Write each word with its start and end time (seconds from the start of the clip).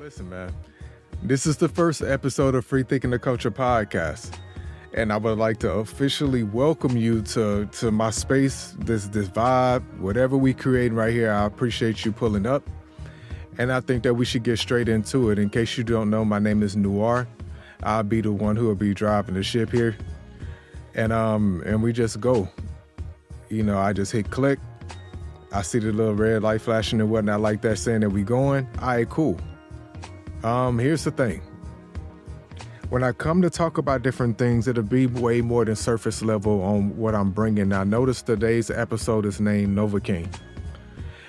Listen, 0.00 0.30
man, 0.30 0.50
this 1.22 1.44
is 1.44 1.58
the 1.58 1.68
first 1.68 2.00
episode 2.00 2.54
of 2.54 2.64
Free 2.64 2.82
Thinking 2.82 3.10
the 3.10 3.18
Culture 3.18 3.50
podcast. 3.50 4.32
And 4.94 5.12
I 5.12 5.18
would 5.18 5.36
like 5.36 5.58
to 5.58 5.70
officially 5.72 6.42
welcome 6.42 6.96
you 6.96 7.20
to, 7.20 7.66
to 7.66 7.90
my 7.90 8.08
space, 8.08 8.74
this 8.78 9.08
this 9.08 9.28
vibe, 9.28 9.82
whatever 9.98 10.38
we 10.38 10.54
create 10.54 10.94
right 10.94 11.12
here. 11.12 11.30
I 11.30 11.44
appreciate 11.44 12.02
you 12.06 12.12
pulling 12.12 12.46
up. 12.46 12.66
And 13.58 13.70
I 13.70 13.80
think 13.80 14.02
that 14.04 14.14
we 14.14 14.24
should 14.24 14.42
get 14.42 14.58
straight 14.58 14.88
into 14.88 15.28
it. 15.28 15.38
In 15.38 15.50
case 15.50 15.76
you 15.76 15.84
don't 15.84 16.08
know, 16.08 16.24
my 16.24 16.38
name 16.38 16.62
is 16.62 16.76
Noir. 16.76 17.28
I'll 17.82 18.02
be 18.02 18.22
the 18.22 18.32
one 18.32 18.56
who 18.56 18.68
will 18.68 18.74
be 18.74 18.94
driving 18.94 19.34
the 19.34 19.42
ship 19.42 19.70
here. 19.70 19.98
And 20.94 21.12
um 21.12 21.62
and 21.66 21.82
we 21.82 21.92
just 21.92 22.20
go. 22.20 22.48
You 23.50 23.64
know, 23.64 23.78
I 23.78 23.92
just 23.92 24.12
hit 24.12 24.30
click. 24.30 24.60
I 25.52 25.60
see 25.60 25.78
the 25.78 25.92
little 25.92 26.14
red 26.14 26.42
light 26.42 26.62
flashing 26.62 27.02
and 27.02 27.10
whatnot 27.10 27.42
like 27.42 27.60
that 27.62 27.76
saying 27.76 28.00
that 28.00 28.10
we 28.10 28.22
going. 28.22 28.66
All 28.80 28.88
right, 28.88 29.06
cool. 29.06 29.38
Um, 30.42 30.78
here's 30.78 31.04
the 31.04 31.10
thing. 31.10 31.42
When 32.88 33.04
I 33.04 33.12
come 33.12 33.40
to 33.42 33.50
talk 33.50 33.78
about 33.78 34.02
different 34.02 34.36
things, 34.38 34.66
it'll 34.66 34.82
be 34.82 35.06
way 35.06 35.42
more 35.42 35.64
than 35.64 35.76
surface 35.76 36.22
level 36.22 36.60
on 36.62 36.96
what 36.96 37.14
I'm 37.14 37.30
bringing. 37.30 37.68
Now, 37.68 37.84
notice 37.84 38.20
today's 38.22 38.70
episode 38.70 39.26
is 39.26 39.40
named 39.40 39.76
Novacane. 39.76 40.32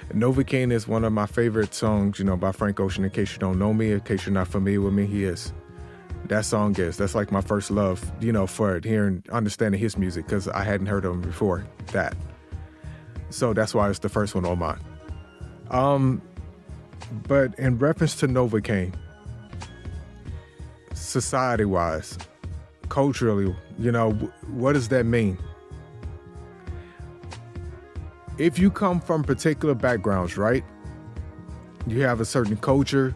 Novacane 0.09 0.71
is 0.71 0.87
one 0.87 1.03
of 1.03 1.13
my 1.13 1.25
favorite 1.25 1.73
songs, 1.73 2.19
you 2.19 2.25
know, 2.25 2.35
by 2.35 2.51
Frank 2.51 2.79
Ocean. 2.79 3.03
In 3.03 3.11
case 3.11 3.33
you 3.33 3.39
don't 3.39 3.59
know 3.59 3.73
me, 3.73 3.91
in 3.91 3.99
case 4.01 4.25
you're 4.25 4.33
not 4.33 4.47
familiar 4.47 4.81
with 4.81 4.93
me, 4.93 5.05
he 5.05 5.23
is. 5.23 5.53
That 6.25 6.45
song 6.45 6.75
is. 6.79 6.97
That's 6.97 7.13
like 7.13 7.31
my 7.31 7.41
first 7.41 7.69
love, 7.69 8.11
you 8.19 8.31
know, 8.31 8.47
for 8.47 8.79
hearing, 8.83 9.23
understanding 9.31 9.79
his 9.79 9.97
music 9.97 10.25
because 10.25 10.47
I 10.47 10.63
hadn't 10.63 10.87
heard 10.87 11.05
of 11.05 11.13
him 11.13 11.21
before 11.21 11.65
that. 11.91 12.15
So 13.29 13.53
that's 13.53 13.73
why 13.73 13.89
it's 13.89 13.99
the 13.99 14.09
first 14.09 14.35
one 14.35 14.45
on 14.45 14.59
mine. 14.59 14.79
Um, 15.69 16.21
but 17.27 17.57
in 17.59 17.77
reference 17.77 18.15
to 18.17 18.27
Novacane, 18.27 18.93
society 20.93 21.65
wise, 21.65 22.17
culturally, 22.89 23.55
you 23.77 23.91
know, 23.91 24.11
what 24.47 24.73
does 24.73 24.87
that 24.89 25.05
mean? 25.05 25.37
If 28.37 28.57
you 28.57 28.71
come 28.71 28.99
from 28.99 29.23
particular 29.23 29.75
backgrounds, 29.75 30.37
right? 30.37 30.63
You 31.87 32.01
have 32.01 32.21
a 32.21 32.25
certain 32.25 32.57
culture 32.57 33.13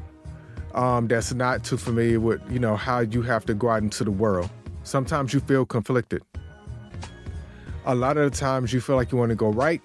um, 0.74 1.08
that's 1.08 1.34
not 1.34 1.64
too 1.64 1.78
familiar 1.78 2.20
with, 2.20 2.42
you 2.52 2.60
know, 2.60 2.76
how 2.76 3.00
you 3.00 3.22
have 3.22 3.46
to 3.46 3.54
go 3.54 3.70
out 3.70 3.82
into 3.82 4.04
the 4.04 4.12
world. 4.12 4.50
Sometimes 4.84 5.34
you 5.34 5.40
feel 5.40 5.66
conflicted. 5.66 6.22
A 7.86 7.96
lot 7.96 8.18
of 8.18 8.30
the 8.30 8.38
times 8.38 8.74
you 8.74 8.82
feel 8.82 8.96
like 8.96 9.12
you 9.12 9.18
want 9.18 9.30
to 9.30 9.36
go 9.36 9.50
right, 9.50 9.84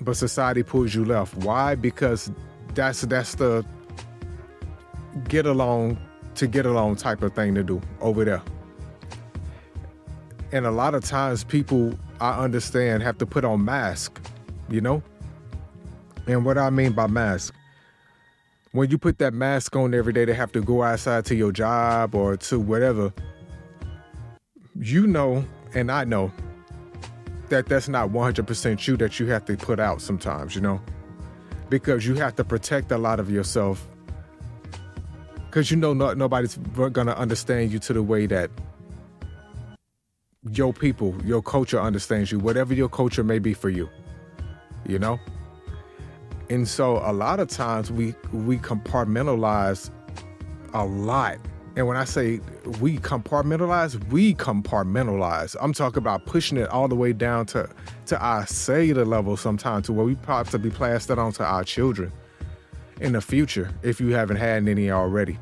but 0.00 0.16
society 0.16 0.62
pulls 0.62 0.94
you 0.94 1.04
left. 1.04 1.34
Why? 1.36 1.74
Because 1.74 2.30
that's 2.74 3.02
that's 3.02 3.34
the 3.34 3.64
get 5.28 5.46
along 5.46 5.98
to 6.36 6.46
get 6.46 6.66
along 6.66 6.96
type 6.96 7.22
of 7.22 7.34
thing 7.34 7.54
to 7.54 7.62
do 7.62 7.80
over 8.00 8.24
there. 8.24 8.42
And 10.52 10.66
a 10.66 10.70
lot 10.70 10.94
of 10.94 11.04
times 11.04 11.44
people 11.44 11.94
I 12.20 12.38
understand 12.38 13.02
have 13.02 13.18
to 13.18 13.26
put 13.26 13.44
on 13.44 13.64
mask, 13.64 14.20
you 14.68 14.80
know? 14.80 15.02
And 16.26 16.44
what 16.44 16.58
I 16.58 16.70
mean 16.70 16.92
by 16.92 17.06
mask, 17.06 17.54
when 18.72 18.90
you 18.90 18.98
put 18.98 19.18
that 19.18 19.34
mask 19.34 19.74
on 19.74 19.94
every 19.94 20.12
day 20.12 20.24
to 20.24 20.34
have 20.34 20.52
to 20.52 20.60
go 20.60 20.82
outside 20.82 21.24
to 21.26 21.34
your 21.34 21.52
job 21.52 22.14
or 22.14 22.36
to 22.36 22.58
whatever, 22.58 23.12
you 24.78 25.06
know, 25.06 25.44
and 25.74 25.90
I 25.90 26.04
know 26.04 26.32
that 27.48 27.66
that's 27.66 27.88
not 27.88 28.10
100% 28.10 28.86
you 28.86 28.96
that 28.98 29.18
you 29.18 29.26
have 29.26 29.44
to 29.46 29.56
put 29.56 29.80
out 29.80 30.00
sometimes, 30.00 30.54
you 30.54 30.60
know? 30.60 30.80
Because 31.70 32.06
you 32.06 32.14
have 32.16 32.36
to 32.36 32.44
protect 32.44 32.92
a 32.92 32.98
lot 32.98 33.20
of 33.20 33.30
yourself. 33.30 33.88
Because 35.46 35.70
you 35.70 35.76
know 35.76 35.94
no, 35.94 36.12
nobody's 36.12 36.58
to 36.76 37.16
understand 37.16 37.72
you 37.72 37.78
to 37.78 37.92
the 37.92 38.02
way 38.02 38.26
that 38.26 38.50
your 40.52 40.72
people, 40.72 41.16
your 41.24 41.42
culture 41.42 41.80
understands 41.80 42.30
you, 42.30 42.38
whatever 42.38 42.74
your 42.74 42.88
culture 42.88 43.24
may 43.24 43.38
be 43.38 43.54
for 43.54 43.70
you, 43.70 43.88
you 44.86 44.98
know? 44.98 45.18
And 46.50 46.68
so 46.68 46.98
a 46.98 47.12
lot 47.12 47.40
of 47.40 47.48
times 47.48 47.90
we 47.90 48.14
we 48.32 48.58
compartmentalize 48.58 49.90
a 50.74 50.84
lot 50.84 51.38
and 51.76 51.86
when 51.86 51.96
I 51.96 52.04
say 52.04 52.40
we 52.80 52.98
compartmentalize, 52.98 54.02
we 54.10 54.34
compartmentalize. 54.34 55.56
I'm 55.60 55.72
talking 55.72 55.98
about 55.98 56.26
pushing 56.26 56.58
it 56.58 56.68
all 56.68 56.88
the 56.88 56.96
way 56.96 57.12
down 57.12 57.46
to, 57.46 57.68
to 58.10 58.20
our 58.20 58.44
cellular 58.44 59.04
level 59.04 59.36
sometimes 59.36 59.86
to 59.86 59.92
where 59.92 60.04
we 60.04 60.16
possibly 60.16 60.70
pass 60.70 61.06
that 61.06 61.16
on 61.16 61.30
to 61.30 61.44
our 61.44 61.62
children 61.62 62.12
in 63.00 63.12
the 63.12 63.20
future 63.20 63.72
if 63.82 64.00
you 64.00 64.12
haven't 64.12 64.36
had 64.36 64.68
any 64.68 64.90
already. 64.90 65.38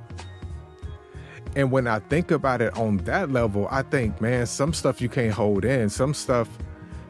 And 1.56 1.72
when 1.72 1.86
I 1.86 1.98
think 1.98 2.30
about 2.30 2.60
it 2.60 2.76
on 2.76 2.98
that 2.98 3.30
level, 3.30 3.66
I 3.70 3.80
think, 3.82 4.20
man, 4.20 4.44
some 4.44 4.74
stuff 4.74 5.00
you 5.00 5.08
can't 5.08 5.32
hold 5.32 5.64
in, 5.64 5.88
some 5.88 6.12
stuff 6.12 6.46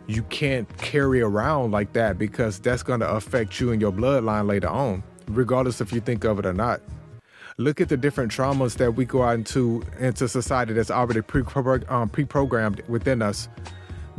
you 0.06 0.22
can't 0.24 0.68
carry 0.78 1.20
around 1.20 1.72
like 1.72 1.92
that 1.94 2.18
because 2.18 2.60
that's 2.60 2.84
going 2.84 3.00
to 3.00 3.10
affect 3.10 3.58
you 3.58 3.72
and 3.72 3.80
your 3.80 3.92
bloodline 3.92 4.46
later 4.46 4.68
on, 4.68 5.02
regardless 5.26 5.80
if 5.80 5.92
you 5.92 6.00
think 6.00 6.24
of 6.24 6.38
it 6.38 6.46
or 6.46 6.54
not 6.54 6.80
look 7.60 7.80
at 7.80 7.88
the 7.88 7.96
different 7.96 8.30
traumas 8.30 8.76
that 8.76 8.92
we 8.94 9.04
go 9.04 9.24
out 9.24 9.34
into 9.34 9.82
into 9.98 10.28
society 10.28 10.72
that's 10.72 10.92
already 10.92 11.20
pre 11.20 11.42
um, 11.88 12.08
pre-programmed 12.08 12.80
within 12.86 13.20
us 13.20 13.48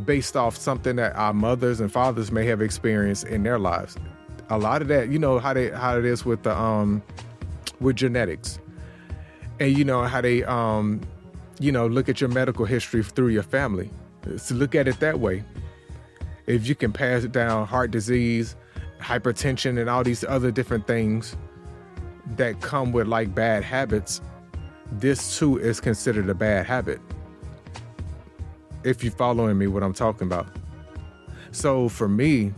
based 0.04 0.36
off 0.36 0.56
something 0.56 0.96
that 0.96 1.14
our 1.16 1.32
mothers 1.32 1.80
and 1.80 1.92
fathers 1.92 2.32
may 2.32 2.44
have 2.46 2.60
experienced 2.60 3.24
in 3.24 3.42
their 3.42 3.58
lives. 3.58 3.96
A 4.48 4.58
lot 4.58 4.82
of 4.82 4.88
that 4.88 5.08
you 5.08 5.18
know 5.18 5.38
how 5.38 5.52
they 5.52 5.70
how 5.70 5.98
it 5.98 6.04
is 6.04 6.24
with 6.24 6.42
the 6.42 6.56
um 6.56 7.02
with 7.80 7.96
genetics. 7.96 8.58
And 9.58 9.76
you 9.76 9.84
know 9.84 10.04
how 10.04 10.20
they 10.20 10.42
um 10.44 11.00
you 11.58 11.70
know 11.70 11.86
look 11.86 12.08
at 12.08 12.20
your 12.20 12.30
medical 12.30 12.64
history 12.64 13.02
through 13.02 13.28
your 13.28 13.42
family. 13.42 13.90
So 14.36 14.54
look 14.54 14.74
at 14.74 14.88
it 14.88 15.00
that 15.00 15.20
way. 15.20 15.44
If 16.46 16.66
you 16.66 16.74
can 16.74 16.92
pass 16.92 17.24
it 17.24 17.32
down 17.32 17.66
heart 17.66 17.90
disease 17.90 18.56
hypertension 19.00 19.80
and 19.80 19.88
all 19.88 20.04
these 20.04 20.24
other 20.24 20.50
different 20.50 20.86
things 20.86 21.36
that 22.36 22.60
come 22.60 22.92
with 22.92 23.06
like 23.06 23.34
bad 23.34 23.64
habits, 23.64 24.20
this 24.92 25.38
too 25.38 25.58
is 25.58 25.80
considered 25.80 26.28
a 26.28 26.34
bad 26.34 26.66
habit. 26.66 27.00
If 28.84 29.02
you're 29.02 29.12
following 29.12 29.58
me, 29.58 29.66
what 29.66 29.82
I'm 29.82 29.92
talking 29.92 30.26
about. 30.26 30.46
So 31.52 31.88
for 31.88 32.08
me, 32.08 32.52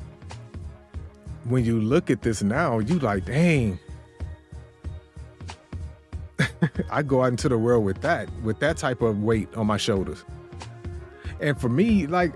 when 1.45 1.65
you 1.65 1.81
look 1.81 2.11
at 2.11 2.23
this 2.23 2.43
now, 2.43 2.79
you 2.79 2.99
like, 2.99 3.25
dang. 3.25 3.79
I 6.91 7.03
go 7.03 7.23
out 7.23 7.27
into 7.27 7.49
the 7.49 7.59
world 7.59 7.85
with 7.85 8.01
that, 8.03 8.29
with 8.43 8.61
that 8.61 8.77
type 8.77 9.03
of 9.03 9.23
weight 9.23 9.53
on 9.57 9.67
my 9.67 9.77
shoulders. 9.77 10.25
And 11.41 11.61
for 11.61 11.69
me, 11.69 12.07
like, 12.07 12.33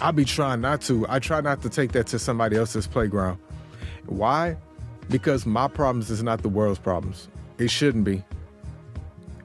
I 0.00 0.10
be 0.10 0.24
trying 0.24 0.60
not 0.60 0.80
to. 0.82 1.06
I 1.08 1.18
try 1.18 1.40
not 1.40 1.62
to 1.62 1.68
take 1.68 1.92
that 1.92 2.06
to 2.08 2.18
somebody 2.18 2.56
else's 2.56 2.86
playground. 2.86 3.38
Why? 4.06 4.56
because 5.12 5.46
my 5.46 5.68
problems 5.68 6.10
is 6.10 6.22
not 6.22 6.42
the 6.42 6.48
world's 6.48 6.78
problems. 6.78 7.28
It 7.58 7.70
shouldn't 7.70 8.04
be. 8.04 8.24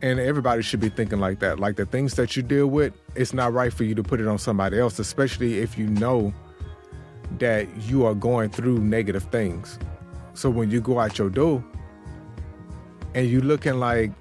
And 0.02 0.19
everybody 0.19 0.62
should 0.62 0.80
be 0.80 0.90
thinking 0.90 1.19
like 1.19 1.40
that. 1.40 1.59
Like 1.59 1.75
the 1.75 1.85
things 1.85 2.13
that 2.16 2.35
you 2.35 2.44
deal 2.44 2.68
with, 2.68 2.94
it's 3.16 3.34
not 3.34 3.53
right 3.53 3.74
for 3.74 3.84
you 3.84 3.96
to 3.96 4.03
put 4.03 4.22
it 4.22 4.28
on 4.28 4.38
somebody 4.38 4.80
else, 4.80 5.00
especially 5.00 5.59
if 5.59 5.78
you 5.78 5.88
know 5.88 6.34
that 7.40 7.68
you 7.84 8.06
are 8.06 8.13
going 8.13 8.50
through 8.50 8.80
negative 8.80 9.24
things. 9.24 9.80
So 10.34 10.50
when 10.50 10.69
you 10.69 10.81
go 10.81 11.00
out 11.00 11.18
your 11.18 11.30
door 11.30 11.63
and 13.16 13.28
you 13.28 13.41
looking 13.41 13.80
like, 13.80 14.12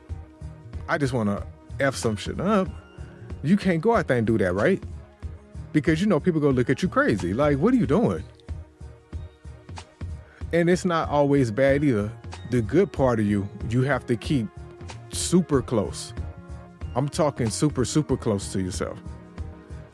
I 0.88 0.97
just 0.97 1.12
want 1.12 1.28
to 1.28 1.47
F 1.78 1.94
some 1.94 2.16
shit 2.16 2.41
up, 2.41 2.69
you 3.42 3.56
can't 3.56 3.82
go 3.82 3.94
out 3.97 4.09
there 4.09 4.16
and 4.16 4.26
do 4.26 4.38
that, 4.38 4.54
right? 4.54 4.82
Because 5.72 6.00
you 6.00 6.06
know 6.06 6.19
people 6.19 6.41
go 6.41 6.48
look 6.48 6.70
at 6.70 6.82
you 6.82 6.88
crazy. 6.88 7.34
Like, 7.34 7.59
what 7.59 7.75
are 7.75 7.76
you 7.76 7.86
doing? 7.86 8.25
and 10.53 10.70
it's 10.70 10.84
not 10.84 11.09
always 11.09 11.51
bad 11.51 11.84
either. 11.84 12.10
The 12.51 12.62
good 12.62 12.92
part 12.92 13.18
of 13.18 13.27
you, 13.27 13.48
you 13.68 13.83
have 13.83 14.06
to 14.06 14.16
keep 14.16 14.48
super 15.16 15.63
close. 15.63 16.13
I'm 16.95 17.09
talking 17.09 17.51
super, 17.51 17.84
super 17.84 18.16
close 18.16 18.53
to 18.53 18.60
yourself 18.60 18.98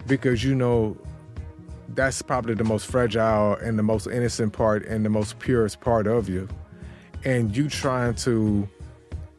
because 0.07 0.45
you 0.45 0.55
know 0.55 0.97
that's 1.95 2.23
probably 2.23 2.55
the 2.55 2.65
most 2.65 2.87
fragile 2.87 3.55
and 3.57 3.79
the 3.79 3.83
most 3.83 4.07
innocent 4.07 4.53
part 4.53 4.85
and 4.87 5.05
the 5.05 5.11
most 5.11 5.39
purest 5.39 5.81
part 5.81 6.07
of 6.07 6.29
you. 6.29 6.49
And 7.25 7.57
you 7.57 7.69
trying 7.69 8.15
to 8.17 8.69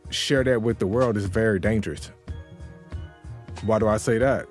share 0.09 0.44
that 0.44 0.62
with 0.62 0.80
the 0.80 0.88
world 0.88 1.18
is 1.18 1.25
very 1.25 1.59
dangerous. 1.59 2.12
Why 3.63 3.80
do 3.80 3.88
I 3.88 3.97
say 3.97 4.18
that? 4.19 4.47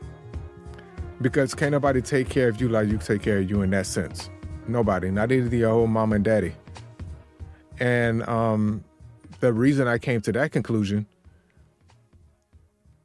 Because 1.20 1.54
can't 1.54 1.72
nobody 1.72 2.02
take 2.02 2.28
care 2.28 2.48
of 2.48 2.60
you 2.60 2.68
like 2.68 2.88
you 2.88 2.98
take 2.98 3.22
care 3.22 3.38
of 3.38 3.48
you 3.48 3.62
in 3.62 3.70
that 3.70 3.86
sense. 3.86 4.28
Nobody, 4.66 5.10
not 5.10 5.32
even 5.32 5.56
your 5.56 5.70
old 5.70 5.90
mom 5.90 6.12
and 6.12 6.24
daddy. 6.24 6.54
And 7.78 8.26
um, 8.28 8.84
the 9.40 9.52
reason 9.52 9.86
I 9.86 9.98
came 9.98 10.20
to 10.22 10.32
that 10.32 10.52
conclusion 10.52 11.06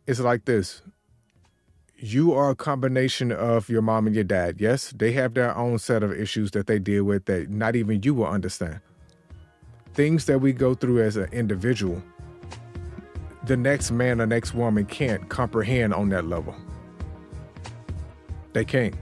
is 0.08 0.20
like 0.22 0.46
this 0.46 0.82
you 1.98 2.34
are 2.34 2.52
a 2.52 2.56
combination 2.56 3.32
of 3.32 3.70
your 3.70 3.82
mom 3.82 4.08
and 4.08 4.16
your 4.16 4.24
dad. 4.26 4.58
Yes, 4.60 4.94
they 4.98 5.14
have 5.14 5.34
their 5.36 5.56
own 5.58 5.80
set 5.80 6.04
of 6.04 6.14
issues 6.14 6.52
that 6.52 6.68
they 6.68 6.80
deal 6.80 7.06
with 7.06 7.26
that 7.26 7.50
not 7.50 7.76
even 7.76 8.04
you 8.04 8.14
will 8.16 8.28
understand. 8.28 8.80
things 9.94 10.26
that 10.26 10.40
we 10.42 10.54
go 10.54 10.76
through 10.76 11.02
as 11.02 11.18
an 11.18 11.30
individual, 11.34 12.02
the 13.46 13.58
next 13.58 13.92
man 13.92 14.22
or 14.22 14.28
next 14.28 14.54
woman 14.54 14.86
can't 14.86 15.30
comprehend 15.30 15.94
on 15.94 16.10
that 16.10 16.26
level. 16.26 16.56
They 18.54 18.66
can't. 18.66 18.96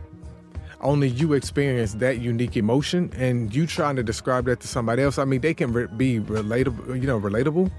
Only 0.82 1.10
you 1.10 1.34
experience 1.34 1.96
that 1.96 2.20
unique 2.20 2.58
emotion, 2.58 3.12
and 3.18 3.54
you 3.56 3.68
trying 3.68 3.96
to 3.98 4.04
describe 4.04 4.46
that 4.46 4.62
to 4.62 4.68
somebody 4.68 5.04
else. 5.04 5.18
I 5.18 5.26
mean, 5.26 5.42
they 5.42 5.54
can 5.54 5.74
re- 5.74 5.88
be 5.98 6.20
relatable, 6.20 7.02
you 7.02 7.08
know, 7.08 7.20
relatable 7.20 7.72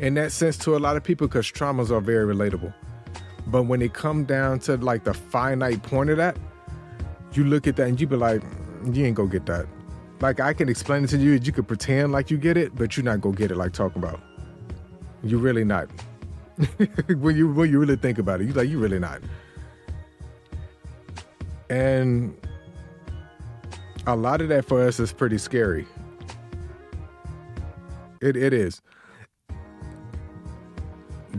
in 0.00 0.14
that 0.14 0.32
sense 0.32 0.56
to 0.56 0.76
a 0.76 0.78
lot 0.78 0.96
of 0.96 1.04
people 1.04 1.28
because 1.28 1.50
traumas 1.50 1.90
are 1.90 2.00
very 2.00 2.34
relatable. 2.34 2.72
But 3.46 3.64
when 3.64 3.82
it 3.82 3.92
come 3.92 4.24
down 4.24 4.58
to 4.60 4.76
like 4.76 5.04
the 5.04 5.14
finite 5.14 5.82
point 5.82 6.10
of 6.10 6.16
that, 6.16 6.36
you 7.32 7.44
look 7.44 7.66
at 7.66 7.76
that 7.76 7.88
and 7.88 8.00
you 8.00 8.06
be 8.06 8.16
like, 8.16 8.40
mm, 8.40 8.96
you 8.96 9.04
ain't 9.04 9.16
gonna 9.16 9.28
get 9.28 9.46
that. 9.46 9.66
Like 10.20 10.40
I 10.40 10.52
can 10.52 10.68
explain 10.68 11.04
it 11.04 11.08
to 11.08 11.18
you, 11.18 11.32
you 11.32 11.52
could 11.52 11.68
pretend 11.68 12.12
like 12.12 12.30
you 12.30 12.38
get 12.38 12.56
it, 12.56 12.74
but 12.74 12.96
you're 12.96 13.04
not 13.04 13.20
gonna 13.20 13.36
get 13.36 13.50
it 13.50 13.56
like 13.56 13.72
talking 13.72 14.02
about. 14.02 14.20
You 15.22 15.38
really 15.38 15.64
not. 15.64 15.88
when 17.18 17.36
you 17.36 17.52
when 17.52 17.70
you 17.70 17.78
really 17.78 17.96
think 17.96 18.18
about 18.18 18.40
it, 18.40 18.46
you 18.46 18.52
like 18.52 18.68
you 18.68 18.78
really 18.78 18.98
not. 18.98 19.20
And 21.68 22.36
a 24.06 24.16
lot 24.16 24.40
of 24.40 24.48
that 24.48 24.64
for 24.64 24.82
us 24.82 24.98
is 24.98 25.12
pretty 25.12 25.38
scary. 25.38 25.86
It 28.20 28.36
it 28.36 28.52
is. 28.52 28.80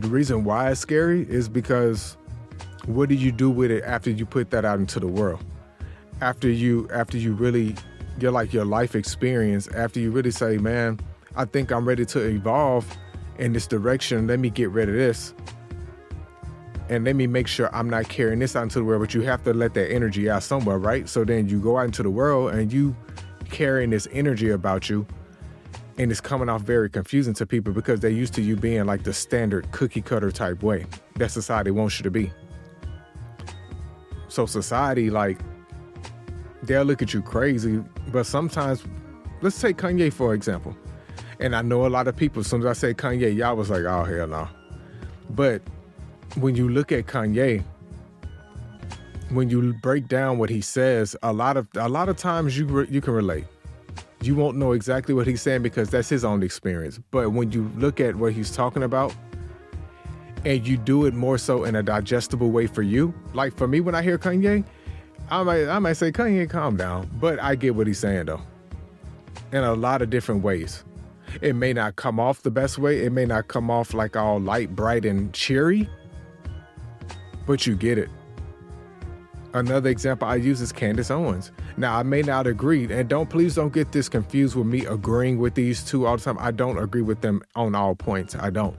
The 0.01 0.07
reason 0.07 0.43
why 0.43 0.71
it's 0.71 0.79
scary 0.79 1.27
is 1.29 1.47
because 1.47 2.17
what 2.87 3.07
do 3.07 3.13
you 3.13 3.31
do 3.31 3.51
with 3.51 3.69
it 3.69 3.83
after 3.83 4.09
you 4.09 4.25
put 4.25 4.49
that 4.49 4.65
out 4.65 4.79
into 4.79 4.99
the 4.99 5.05
world? 5.05 5.45
After 6.21 6.49
you 6.49 6.89
after 6.91 7.19
you 7.19 7.33
really 7.33 7.75
get 8.17 8.33
like 8.33 8.51
your 8.51 8.65
life 8.65 8.95
experience, 8.95 9.67
after 9.67 9.99
you 9.99 10.09
really 10.09 10.31
say, 10.31 10.57
man, 10.57 10.99
I 11.35 11.45
think 11.45 11.71
I'm 11.71 11.87
ready 11.87 12.03
to 12.07 12.19
evolve 12.19 12.97
in 13.37 13.53
this 13.53 13.67
direction. 13.67 14.25
Let 14.25 14.39
me 14.39 14.49
get 14.49 14.71
rid 14.71 14.89
of 14.89 14.95
this. 14.95 15.35
And 16.89 17.05
let 17.05 17.15
me 17.15 17.27
make 17.27 17.45
sure 17.45 17.69
I'm 17.71 17.87
not 17.87 18.09
carrying 18.09 18.39
this 18.39 18.55
out 18.55 18.63
into 18.63 18.79
the 18.79 18.85
world, 18.85 19.03
but 19.03 19.13
you 19.13 19.21
have 19.21 19.43
to 19.43 19.53
let 19.53 19.75
that 19.75 19.91
energy 19.91 20.31
out 20.31 20.41
somewhere, 20.41 20.79
right? 20.79 21.07
So 21.07 21.23
then 21.23 21.47
you 21.47 21.59
go 21.59 21.77
out 21.77 21.85
into 21.85 22.01
the 22.01 22.09
world 22.09 22.55
and 22.55 22.73
you 22.73 22.95
carrying 23.51 23.91
this 23.91 24.07
energy 24.11 24.49
about 24.49 24.89
you 24.89 25.05
and 25.97 26.11
it's 26.11 26.21
coming 26.21 26.49
off 26.49 26.61
very 26.61 26.89
confusing 26.89 27.33
to 27.35 27.45
people 27.45 27.73
because 27.73 27.99
they're 27.99 28.09
used 28.09 28.33
to 28.35 28.41
you 28.41 28.55
being 28.55 28.85
like 28.85 29.03
the 29.03 29.13
standard 29.13 29.69
cookie 29.71 30.01
cutter 30.01 30.31
type 30.31 30.63
way 30.63 30.85
that 31.15 31.31
society 31.31 31.71
wants 31.71 31.99
you 31.99 32.03
to 32.03 32.11
be. 32.11 32.31
So 34.27 34.45
society, 34.45 35.09
like, 35.09 35.39
they'll 36.63 36.83
look 36.83 37.01
at 37.01 37.13
you 37.13 37.21
crazy, 37.21 37.83
but 38.11 38.25
sometimes, 38.25 38.83
let's 39.41 39.59
take 39.59 39.77
Kanye 39.77 40.11
for 40.11 40.33
example. 40.33 40.75
And 41.39 41.55
I 41.55 41.61
know 41.61 41.85
a 41.85 41.89
lot 41.89 42.07
of 42.07 42.15
people, 42.15 42.41
as 42.41 42.47
soon 42.47 42.61
as 42.61 42.67
I 42.67 42.73
say 42.73 42.93
Kanye, 42.93 43.35
y'all 43.35 43.55
was 43.55 43.69
like, 43.69 43.83
oh 43.83 44.03
hell 44.03 44.27
no. 44.27 44.47
But 45.31 45.61
when 46.35 46.55
you 46.55 46.69
look 46.69 46.91
at 46.91 47.07
Kanye, 47.07 47.63
when 49.29 49.49
you 49.49 49.73
break 49.81 50.07
down 50.07 50.37
what 50.37 50.49
he 50.49 50.61
says, 50.61 51.15
a 51.23 51.33
lot 51.33 51.57
of 51.57 51.67
a 51.75 51.89
lot 51.89 52.09
of 52.09 52.17
times 52.17 52.57
you 52.57 52.65
re- 52.65 52.87
you 52.89 53.01
can 53.01 53.13
relate 53.13 53.45
you 54.21 54.35
won't 54.35 54.57
know 54.57 54.71
exactly 54.73 55.13
what 55.13 55.27
he's 55.27 55.41
saying 55.41 55.63
because 55.63 55.89
that's 55.89 56.09
his 56.09 56.23
own 56.23 56.43
experience. 56.43 56.99
But 57.11 57.31
when 57.31 57.51
you 57.51 57.71
look 57.75 57.99
at 57.99 58.15
what 58.15 58.33
he's 58.33 58.51
talking 58.51 58.83
about 58.83 59.15
and 60.45 60.65
you 60.65 60.77
do 60.77 61.05
it 61.05 61.13
more 61.13 61.37
so 61.37 61.63
in 61.63 61.75
a 61.75 61.83
digestible 61.83 62.51
way 62.51 62.67
for 62.67 62.81
you, 62.81 63.13
like 63.33 63.55
for 63.55 63.67
me 63.67 63.79
when 63.79 63.95
I 63.95 64.01
hear 64.01 64.17
Kanye, 64.17 64.63
I 65.29 65.43
might 65.43 65.67
I 65.67 65.79
might 65.79 65.93
say 65.93 66.11
Kanye 66.11 66.49
calm 66.49 66.77
down, 66.77 67.09
but 67.19 67.41
I 67.41 67.55
get 67.55 67.75
what 67.75 67.87
he's 67.87 67.99
saying 67.99 68.25
though. 68.25 68.41
In 69.51 69.63
a 69.63 69.73
lot 69.73 70.01
of 70.01 70.09
different 70.09 70.43
ways. 70.43 70.83
It 71.41 71.55
may 71.55 71.71
not 71.71 71.95
come 71.95 72.19
off 72.19 72.41
the 72.43 72.51
best 72.51 72.77
way, 72.77 73.05
it 73.05 73.11
may 73.11 73.25
not 73.25 73.47
come 73.47 73.71
off 73.71 73.93
like 73.93 74.17
all 74.17 74.39
light, 74.39 74.75
bright 74.75 75.05
and 75.05 75.33
cheery, 75.33 75.89
but 77.47 77.65
you 77.65 77.75
get 77.75 77.97
it. 77.97 78.09
Another 79.53 79.89
example 79.89 80.27
I 80.27 80.35
use 80.35 80.61
is 80.61 80.71
Candace 80.71 81.11
Owens. 81.11 81.51
Now, 81.75 81.97
I 81.97 82.03
may 82.03 82.21
not 82.21 82.47
agree, 82.47 82.91
and 82.91 83.09
don't 83.09 83.29
please 83.29 83.55
don't 83.55 83.73
get 83.73 83.91
this 83.91 84.07
confused 84.07 84.55
with 84.55 84.67
me 84.67 84.85
agreeing 84.85 85.39
with 85.39 85.55
these 85.55 85.83
two 85.83 86.05
all 86.05 86.15
the 86.15 86.23
time. 86.23 86.37
I 86.39 86.51
don't 86.51 86.77
agree 86.77 87.01
with 87.01 87.19
them 87.21 87.43
on 87.55 87.75
all 87.75 87.95
points. 87.95 88.35
I 88.35 88.49
don't. 88.49 88.77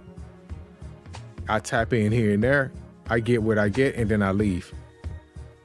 I 1.49 1.59
tap 1.59 1.93
in 1.93 2.11
here 2.11 2.33
and 2.33 2.43
there, 2.43 2.73
I 3.11 3.21
get 3.21 3.43
what 3.43 3.59
I 3.59 3.69
get, 3.69 3.97
and 3.97 4.11
then 4.11 4.23
I 4.23 4.33
leave. 4.33 4.73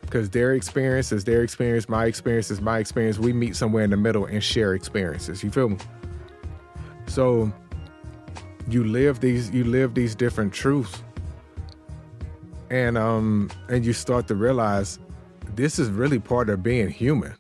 Because 0.02 0.30
their 0.30 0.54
experience 0.54 1.12
is 1.12 1.24
their 1.24 1.44
experience, 1.44 1.88
my 1.88 2.06
experience 2.06 2.52
is 2.52 2.60
my 2.60 2.80
experience. 2.80 3.20
We 3.20 3.32
meet 3.32 3.56
somewhere 3.56 3.84
in 3.84 3.90
the 3.90 3.98
middle 3.98 4.26
and 4.26 4.44
share 4.44 4.74
experiences. 4.74 5.44
You 5.44 5.52
feel 5.52 5.70
me? 5.70 5.78
So 7.08 7.52
you 8.70 8.84
live 8.84 9.22
these 9.22 9.50
you 9.52 9.64
live 9.64 9.94
these 9.94 10.14
different 10.16 10.52
truths 10.52 11.02
and 12.70 12.98
um 12.98 13.50
and 13.70 13.86
you 13.86 13.94
start 13.94 14.28
to 14.28 14.36
realize 14.36 15.00
this 15.56 15.80
is 15.80 15.90
really 15.90 16.20
part 16.20 16.50
of 16.50 16.62
being 16.64 16.90
human. 16.90 17.34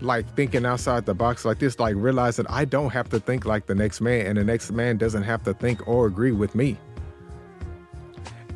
Like 0.00 0.34
thinking 0.36 0.66
outside 0.66 1.06
the 1.06 1.14
box 1.14 1.44
like 1.44 1.58
this 1.58 1.78
like 1.78 1.94
realize 1.96 2.36
that 2.36 2.50
i 2.50 2.66
don't 2.66 2.90
have 2.90 3.08
to 3.08 3.18
think 3.18 3.46
like 3.46 3.66
the 3.66 3.74
next 3.74 4.02
man 4.02 4.26
and 4.26 4.36
the 4.36 4.44
next 4.44 4.70
man 4.70 4.98
doesn't 4.98 5.22
have 5.22 5.42
to 5.44 5.54
think 5.54 5.86
or 5.88 6.06
agree 6.06 6.32
with 6.32 6.54
me. 6.54 6.76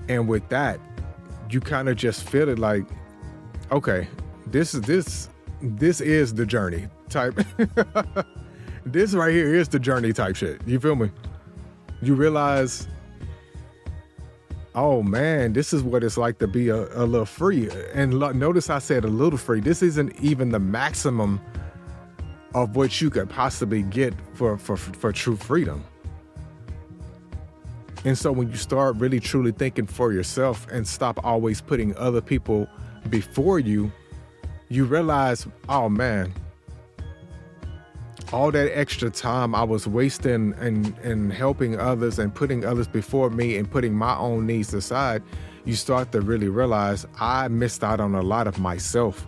And 0.08 0.29
with 0.29 0.49
that 0.50 0.81
you 1.50 1.61
kind 1.61 1.88
of 1.88 1.97
just 1.97 2.29
feel 2.29 2.49
it 2.49 2.58
like 2.58 2.85
okay 3.73 4.06
this 4.47 4.75
is 4.75 4.82
this 4.82 5.29
this 5.62 6.00
is 6.00 6.35
the 6.35 6.47
journey 6.47 6.88
type. 7.08 7.38
This 8.87 9.12
right 9.12 9.32
here 9.32 9.55
is 9.55 9.69
the 9.69 9.79
journey 9.79 10.12
type 10.12 10.37
shit. 10.37 10.61
You 10.67 10.81
feel 10.81 10.97
me? 10.97 11.11
You 12.00 12.14
realize 12.14 12.88
oh 14.75 15.02
man, 15.02 15.52
this 15.52 15.72
is 15.72 15.82
what 15.82 16.05
it's 16.05 16.17
like 16.17 16.38
to 16.38 16.46
be 16.46 16.69
a, 16.69 16.87
a 17.02 17.05
little 17.05 17.26
free. 17.26 17.69
And 17.93 18.14
lo- 18.14 18.32
notice 18.32 18.70
I 18.70 18.78
said 18.78 19.05
a 19.05 19.08
little 19.08 19.38
free. 19.38 19.61
This 19.61 19.82
isn't 19.82 20.19
even 20.20 20.50
the 20.50 20.61
maximum 20.61 21.40
of 22.55 22.76
what 22.76 23.00
you 23.00 23.11
could 23.11 23.28
possibly 23.28 23.82
get 23.82 24.14
for, 24.34 24.58
for, 24.58 24.76
for 24.76 25.12
true 25.12 25.37
freedom. 25.37 25.84
And 28.05 28.17
so 28.17 28.32
when 28.32 28.49
you 28.49 28.56
start 28.56 28.96
really 28.96 29.20
truly 29.20 29.52
thinking 29.52 29.87
for 29.87 30.12
yourself 30.12 30.67
and 30.70 30.87
stop 30.87 31.23
always 31.25 31.61
putting 31.61 31.94
other 31.96 32.20
people 32.20 32.66
before 33.11 33.58
you, 33.58 33.93
you 34.69 34.84
realize, 34.84 35.46
oh 35.69 35.88
man, 35.88 36.32
all 38.32 38.50
that 38.52 38.76
extra 38.76 39.10
time 39.10 39.54
I 39.54 39.64
was 39.64 39.86
wasting 39.86 40.54
and 40.58 40.96
and 40.99 41.32
helping 41.32 41.78
others 41.78 42.18
and 42.18 42.34
putting 42.34 42.64
others 42.64 42.87
before 42.87 43.30
me 43.30 43.56
and 43.56 43.70
putting 43.70 43.94
my 43.94 44.16
own 44.16 44.46
needs 44.46 44.72
aside, 44.72 45.22
you 45.64 45.75
start 45.75 46.12
to 46.12 46.20
really 46.20 46.49
realize 46.49 47.06
I 47.18 47.49
missed 47.49 47.82
out 47.82 48.00
on 48.00 48.14
a 48.14 48.22
lot 48.22 48.46
of 48.46 48.58
myself. 48.58 49.26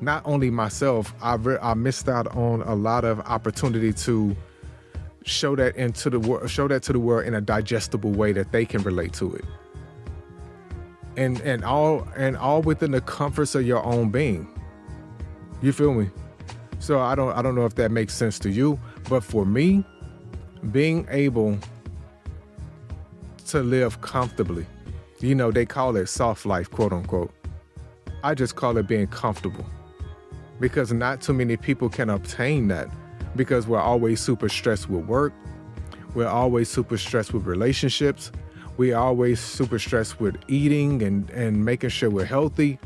Not 0.00 0.22
only 0.24 0.50
myself, 0.50 1.14
I 1.22 1.34
re- 1.34 1.58
I 1.60 1.74
missed 1.74 2.08
out 2.08 2.26
on 2.34 2.62
a 2.62 2.74
lot 2.74 3.04
of 3.04 3.20
opportunity 3.20 3.92
to 3.92 4.36
show 5.24 5.56
that 5.56 5.76
into 5.76 6.10
the 6.10 6.20
world, 6.20 6.50
show 6.50 6.68
that 6.68 6.82
to 6.84 6.92
the 6.92 6.98
world 6.98 7.26
in 7.26 7.34
a 7.34 7.40
digestible 7.40 8.10
way 8.10 8.32
that 8.32 8.52
they 8.52 8.64
can 8.64 8.82
relate 8.82 9.12
to 9.14 9.34
it. 9.34 9.44
And 11.16 11.40
and 11.42 11.64
all 11.64 12.08
and 12.16 12.36
all 12.36 12.62
within 12.62 12.90
the 12.90 13.00
comforts 13.00 13.54
of 13.54 13.66
your 13.66 13.84
own 13.84 14.10
being. 14.10 14.48
You 15.62 15.72
feel 15.72 15.94
me? 15.94 16.10
So 16.84 17.00
I 17.00 17.14
don't 17.14 17.32
I 17.32 17.40
don't 17.40 17.54
know 17.54 17.64
if 17.64 17.76
that 17.76 17.90
makes 17.90 18.12
sense 18.12 18.38
to 18.40 18.50
you, 18.50 18.78
but 19.08 19.24
for 19.24 19.46
me, 19.46 19.82
being 20.70 21.06
able 21.10 21.56
to 23.46 23.62
live 23.62 24.02
comfortably, 24.02 24.66
you 25.18 25.34
know, 25.34 25.50
they 25.50 25.64
call 25.64 25.96
it 25.96 26.08
soft 26.08 26.44
life, 26.44 26.70
quote 26.70 26.92
unquote. 26.92 27.32
I 28.22 28.34
just 28.34 28.56
call 28.56 28.76
it 28.76 28.86
being 28.86 29.06
comfortable. 29.06 29.64
Because 30.60 30.92
not 30.92 31.22
too 31.22 31.32
many 31.32 31.56
people 31.56 31.88
can 31.88 32.10
obtain 32.10 32.68
that 32.68 32.90
because 33.34 33.66
we're 33.66 33.80
always 33.80 34.20
super 34.20 34.50
stressed 34.50 34.90
with 34.90 35.06
work. 35.06 35.32
We're 36.14 36.28
always 36.28 36.68
super 36.68 36.98
stressed 36.98 37.32
with 37.32 37.46
relationships. 37.46 38.30
We're 38.76 38.98
always 38.98 39.40
super 39.40 39.78
stressed 39.78 40.20
with 40.20 40.36
eating 40.48 41.02
and, 41.02 41.30
and 41.30 41.64
making 41.64 41.88
sure 41.88 42.10
we're 42.10 42.26
healthy 42.26 42.78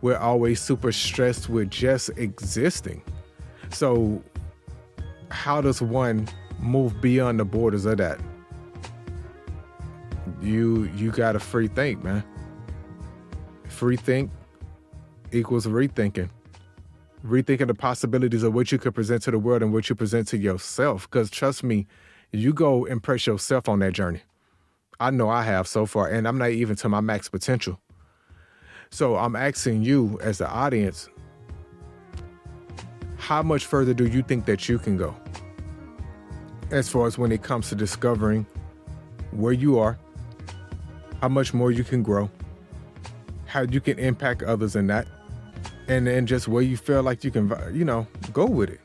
we're 0.00 0.16
always 0.16 0.60
super 0.60 0.92
stressed 0.92 1.48
with 1.48 1.70
just 1.70 2.10
existing. 2.16 3.02
So, 3.70 4.22
how 5.30 5.60
does 5.60 5.82
one 5.82 6.28
move 6.58 7.00
beyond 7.00 7.40
the 7.40 7.44
borders 7.44 7.84
of 7.84 7.98
that? 7.98 8.20
You 10.40 10.84
you 10.96 11.10
got 11.10 11.32
to 11.32 11.40
free 11.40 11.68
think, 11.68 12.02
man. 12.04 12.24
Free 13.68 13.96
think 13.96 14.30
equals 15.32 15.66
rethinking. 15.66 16.30
Rethinking 17.24 17.66
the 17.66 17.74
possibilities 17.74 18.42
of 18.42 18.54
what 18.54 18.70
you 18.70 18.78
could 18.78 18.94
present 18.94 19.22
to 19.22 19.30
the 19.30 19.38
world 19.38 19.62
and 19.62 19.72
what 19.72 19.88
you 19.88 19.96
present 19.96 20.28
to 20.28 20.38
yourself. 20.38 21.10
Because 21.10 21.30
trust 21.30 21.64
me, 21.64 21.86
you 22.32 22.52
go 22.52 22.84
impress 22.84 23.26
yourself 23.26 23.68
on 23.68 23.80
that 23.80 23.92
journey. 23.92 24.20
I 25.00 25.10
know 25.10 25.28
I 25.28 25.42
have 25.42 25.68
so 25.68 25.86
far, 25.86 26.08
and 26.08 26.26
I'm 26.26 26.38
not 26.38 26.50
even 26.50 26.76
to 26.76 26.88
my 26.88 27.00
max 27.00 27.28
potential. 27.28 27.80
So 28.90 29.16
I'm 29.16 29.36
asking 29.36 29.82
you 29.82 30.18
as 30.22 30.38
the 30.38 30.48
audience, 30.48 31.08
how 33.16 33.42
much 33.42 33.66
further 33.66 33.94
do 33.94 34.06
you 34.06 34.22
think 34.22 34.46
that 34.46 34.68
you 34.68 34.78
can 34.78 34.96
go? 34.96 35.14
as 36.70 36.88
far 36.88 37.06
as 37.06 37.16
when 37.16 37.32
it 37.32 37.42
comes 37.42 37.68
to 37.70 37.74
discovering 37.74 38.46
where 39.30 39.52
you 39.52 39.78
are, 39.78 39.98
how 41.20 41.28
much 41.28 41.54
more 41.54 41.70
you 41.70 41.84
can 41.84 42.02
grow, 42.02 42.30
how 43.46 43.62
you 43.62 43.80
can 43.80 43.98
impact 43.98 44.42
others 44.42 44.76
in 44.76 44.86
that, 44.88 45.06
and 45.88 46.06
then 46.06 46.26
just 46.26 46.48
where 46.48 46.62
you 46.62 46.76
feel 46.76 47.02
like 47.02 47.24
you 47.24 47.30
can, 47.30 47.50
you 47.72 47.84
know, 47.84 48.06
go 48.32 48.44
with 48.44 48.70
it. 48.70 48.80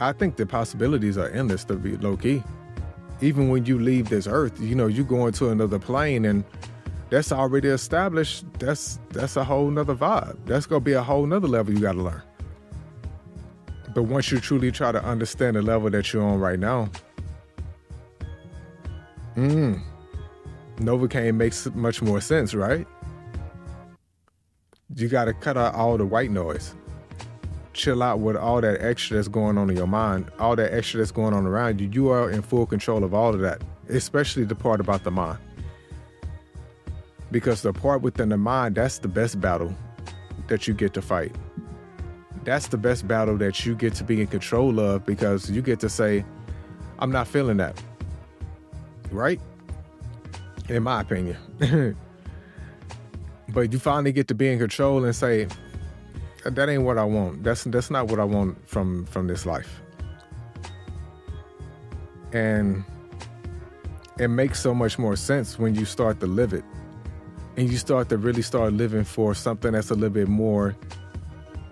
I 0.00 0.12
think 0.12 0.36
the 0.36 0.46
possibilities 0.46 1.16
are 1.16 1.28
endless 1.28 1.64
to 1.64 1.76
be 1.76 1.96
low 1.96 2.16
key. 2.16 2.42
Even 3.20 3.50
when 3.50 3.64
you 3.66 3.78
leave 3.78 4.08
this 4.08 4.26
earth, 4.26 4.60
you 4.60 4.74
know, 4.74 4.88
you 4.88 5.04
go 5.04 5.28
into 5.28 5.50
another 5.50 5.78
plane 5.78 6.24
and 6.24 6.42
that's 7.12 7.30
already 7.30 7.68
established. 7.68 8.46
That's 8.58 8.98
that's 9.10 9.36
a 9.36 9.44
whole 9.44 9.70
nother 9.70 9.94
vibe. 9.94 10.38
That's 10.46 10.64
gonna 10.64 10.80
be 10.80 10.94
a 10.94 11.02
whole 11.02 11.26
nother 11.26 11.46
level 11.46 11.74
you 11.74 11.80
gotta 11.80 12.00
learn. 12.00 12.22
But 13.94 14.04
once 14.04 14.32
you 14.32 14.40
truly 14.40 14.72
try 14.72 14.92
to 14.92 15.04
understand 15.04 15.56
the 15.56 15.60
level 15.60 15.90
that 15.90 16.10
you're 16.10 16.24
on 16.24 16.40
right 16.40 16.58
now, 16.58 16.88
mm, 19.36 19.78
Novacane 20.78 21.34
makes 21.34 21.66
much 21.74 22.00
more 22.00 22.22
sense, 22.22 22.54
right? 22.54 22.86
You 24.96 25.08
gotta 25.08 25.34
cut 25.34 25.58
out 25.58 25.74
all 25.74 25.98
the 25.98 26.06
white 26.06 26.30
noise 26.30 26.74
chill 27.74 28.02
out 28.02 28.20
with 28.20 28.36
all 28.36 28.60
that 28.60 28.82
extra 28.82 29.16
that's 29.16 29.28
going 29.28 29.56
on 29.56 29.70
in 29.70 29.76
your 29.76 29.86
mind, 29.86 30.30
all 30.38 30.54
that 30.54 30.74
extra 30.74 30.98
that's 30.98 31.10
going 31.10 31.32
on 31.32 31.46
around 31.46 31.80
you. 31.80 31.88
You 31.90 32.10
are 32.10 32.30
in 32.30 32.42
full 32.42 32.66
control 32.66 33.02
of 33.02 33.14
all 33.14 33.34
of 33.34 33.40
that, 33.40 33.62
especially 33.88 34.44
the 34.44 34.54
part 34.54 34.78
about 34.78 35.04
the 35.04 35.10
mind. 35.10 35.38
Because 37.32 37.62
the 37.62 37.72
part 37.72 38.02
within 38.02 38.28
the 38.28 38.36
mind, 38.36 38.76
that's 38.76 38.98
the 38.98 39.08
best 39.08 39.40
battle 39.40 39.74
that 40.46 40.68
you 40.68 40.74
get 40.74 40.94
to 40.94 41.02
fight. 41.02 41.34
That's 42.44 42.68
the 42.68 42.76
best 42.76 43.08
battle 43.08 43.36
that 43.38 43.66
you 43.66 43.74
get 43.74 43.94
to 43.94 44.04
be 44.04 44.20
in 44.20 44.28
control 44.28 44.78
of 44.78 45.04
because 45.04 45.50
you 45.50 45.62
get 45.62 45.80
to 45.80 45.88
say, 45.88 46.24
I'm 47.00 47.10
not 47.10 47.26
feeling 47.26 47.56
that. 47.56 47.82
Right? 49.10 49.40
In 50.68 50.84
my 50.84 51.00
opinion. 51.00 51.36
but 53.48 53.72
you 53.72 53.78
finally 53.80 54.12
get 54.12 54.28
to 54.28 54.34
be 54.34 54.48
in 54.48 54.58
control 54.58 55.04
and 55.04 55.16
say, 55.16 55.48
that 56.44 56.68
ain't 56.68 56.82
what 56.82 56.98
I 56.98 57.04
want. 57.04 57.44
That's 57.44 57.64
that's 57.64 57.90
not 57.90 58.08
what 58.08 58.18
I 58.18 58.24
want 58.24 58.68
from 58.68 59.06
from 59.06 59.26
this 59.26 59.46
life. 59.46 59.80
And 62.32 62.84
it 64.18 64.28
makes 64.28 64.60
so 64.60 64.74
much 64.74 64.98
more 64.98 65.16
sense 65.16 65.58
when 65.58 65.74
you 65.74 65.84
start 65.84 66.20
to 66.20 66.26
live 66.26 66.52
it. 66.52 66.64
And 67.56 67.70
you 67.70 67.76
start 67.76 68.08
to 68.08 68.16
really 68.16 68.42
start 68.42 68.72
living 68.72 69.04
for 69.04 69.34
something 69.34 69.72
that's 69.72 69.90
a 69.90 69.94
little 69.94 70.10
bit 70.10 70.28
more 70.28 70.76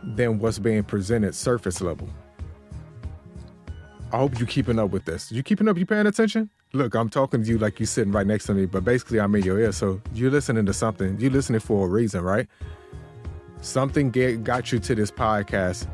than 0.02 0.38
what's 0.38 0.58
being 0.58 0.84
presented 0.84 1.34
surface 1.34 1.80
level. 1.80 2.08
I 4.12 4.18
hope 4.18 4.38
you're 4.38 4.48
keeping 4.48 4.78
up 4.78 4.90
with 4.90 5.04
this. 5.04 5.30
You 5.30 5.42
keeping 5.42 5.68
up? 5.68 5.78
You 5.78 5.86
paying 5.86 6.06
attention? 6.06 6.50
Look, 6.72 6.94
I'm 6.94 7.08
talking 7.08 7.42
to 7.42 7.48
you 7.48 7.58
like 7.58 7.78
you're 7.78 7.86
sitting 7.86 8.12
right 8.12 8.26
next 8.26 8.46
to 8.46 8.54
me, 8.54 8.66
but 8.66 8.84
basically 8.84 9.20
I'm 9.20 9.34
in 9.34 9.42
your 9.42 9.58
ear. 9.58 9.72
So 9.72 10.00
you're 10.12 10.30
listening 10.30 10.66
to 10.66 10.72
something. 10.72 11.18
You're 11.20 11.30
listening 11.30 11.60
for 11.60 11.86
a 11.86 11.88
reason, 11.88 12.22
right? 12.22 12.48
something 13.62 14.10
get, 14.10 14.44
got 14.44 14.72
you 14.72 14.78
to 14.80 14.94
this 14.94 15.10
podcast. 15.10 15.86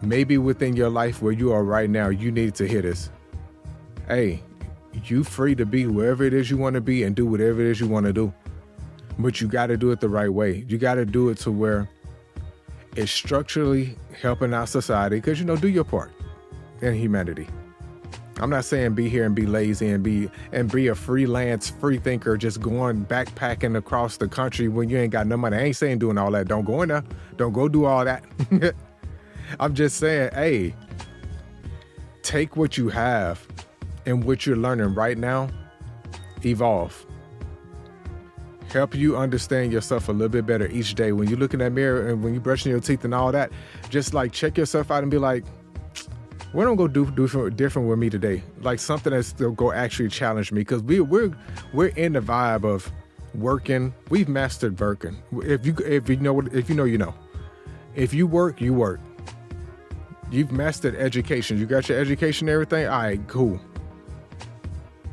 Maybe 0.00 0.38
within 0.38 0.74
your 0.74 0.88
life 0.88 1.22
where 1.22 1.32
you 1.32 1.52
are 1.52 1.64
right 1.64 1.88
now, 1.88 2.08
you 2.08 2.30
need 2.32 2.54
to 2.56 2.66
hear 2.66 2.82
this. 2.82 3.10
Hey, 4.08 4.42
you 5.04 5.24
free 5.24 5.54
to 5.54 5.64
be 5.64 5.86
wherever 5.86 6.24
it 6.24 6.34
is 6.34 6.50
you 6.50 6.56
want 6.56 6.74
to 6.74 6.80
be 6.80 7.02
and 7.04 7.14
do 7.14 7.26
whatever 7.26 7.60
it 7.60 7.68
is 7.68 7.80
you 7.80 7.86
want 7.86 8.06
to 8.06 8.12
do. 8.12 8.32
But 9.18 9.40
you 9.40 9.48
got 9.48 9.66
to 9.66 9.76
do 9.76 9.90
it 9.90 10.00
the 10.00 10.08
right 10.08 10.32
way. 10.32 10.64
You 10.68 10.78
got 10.78 10.94
to 10.94 11.04
do 11.04 11.28
it 11.28 11.38
to 11.38 11.52
where 11.52 11.88
it's 12.96 13.12
structurally 13.12 13.96
helping 14.20 14.52
out 14.54 14.68
society 14.68 15.16
because, 15.16 15.38
you 15.38 15.46
know, 15.46 15.56
do 15.56 15.68
your 15.68 15.84
part 15.84 16.12
in 16.80 16.94
humanity. 16.94 17.48
I'm 18.40 18.50
not 18.50 18.64
saying 18.64 18.94
be 18.94 19.08
here 19.08 19.24
and 19.24 19.34
be 19.34 19.46
lazy 19.46 19.90
and 19.90 20.02
be 20.02 20.28
and 20.52 20.70
be 20.70 20.88
a 20.88 20.94
freelance 20.94 21.70
free 21.70 21.98
thinker 21.98 22.36
just 22.36 22.60
going 22.60 23.04
backpacking 23.04 23.76
across 23.76 24.16
the 24.16 24.26
country 24.26 24.68
when 24.68 24.88
you 24.88 24.98
ain't 24.98 25.12
got 25.12 25.26
no 25.26 25.36
money. 25.36 25.56
I 25.56 25.60
ain't 25.60 25.76
saying 25.76 25.98
doing 25.98 26.18
all 26.18 26.30
that. 26.32 26.48
Don't 26.48 26.64
go 26.64 26.82
in 26.82 26.88
there. 26.88 27.04
Don't 27.36 27.52
go 27.52 27.68
do 27.68 27.84
all 27.84 28.04
that. 28.04 28.24
I'm 29.60 29.74
just 29.74 29.98
saying, 29.98 30.30
hey, 30.32 30.74
take 32.22 32.56
what 32.56 32.76
you 32.76 32.88
have 32.88 33.46
and 34.06 34.24
what 34.24 34.46
you're 34.46 34.56
learning 34.56 34.94
right 34.94 35.18
now, 35.18 35.48
evolve. 36.44 37.06
Help 38.72 38.94
you 38.94 39.18
understand 39.18 39.70
yourself 39.70 40.08
a 40.08 40.12
little 40.12 40.30
bit 40.30 40.46
better 40.46 40.66
each 40.68 40.94
day. 40.94 41.12
When 41.12 41.28
you 41.28 41.36
look 41.36 41.52
in 41.52 41.60
that 41.60 41.72
mirror 41.72 42.08
and 42.08 42.24
when 42.24 42.32
you're 42.32 42.42
brushing 42.42 42.70
your 42.70 42.80
teeth 42.80 43.04
and 43.04 43.14
all 43.14 43.30
that, 43.30 43.52
just 43.90 44.14
like 44.14 44.32
check 44.32 44.56
yourself 44.56 44.90
out 44.90 45.02
and 45.02 45.10
be 45.10 45.18
like, 45.18 45.44
am 46.54 46.60
I 46.60 46.74
gonna 46.74 46.88
do, 46.88 47.10
do 47.10 47.50
different 47.50 47.88
with 47.88 47.98
me 47.98 48.08
today? 48.08 48.42
Like 48.62 48.78
something 48.78 49.12
that's 49.12 49.28
still 49.28 49.52
go 49.52 49.72
actually 49.72 50.08
challenge 50.08 50.52
me 50.52 50.62
because 50.62 50.82
we 50.82 51.00
we're 51.00 51.36
we're 51.74 51.88
in 51.88 52.14
the 52.14 52.20
vibe 52.20 52.64
of 52.64 52.90
working. 53.34 53.92
We've 54.08 54.28
mastered 54.28 54.80
working. 54.80 55.22
If 55.42 55.66
you 55.66 55.76
if 55.84 56.08
you 56.08 56.16
know 56.16 56.32
what 56.32 56.52
if 56.54 56.70
you 56.70 56.74
know 56.74 56.84
you 56.84 56.96
know. 56.96 57.14
If 57.94 58.14
you 58.14 58.26
work, 58.26 58.62
you 58.62 58.72
work. 58.72 59.00
You've 60.30 60.50
mastered 60.50 60.96
education. 60.96 61.58
You 61.58 61.66
got 61.66 61.90
your 61.90 61.98
education, 61.98 62.48
everything. 62.48 62.86
All 62.86 63.02
right, 63.02 63.20
cool. 63.28 63.60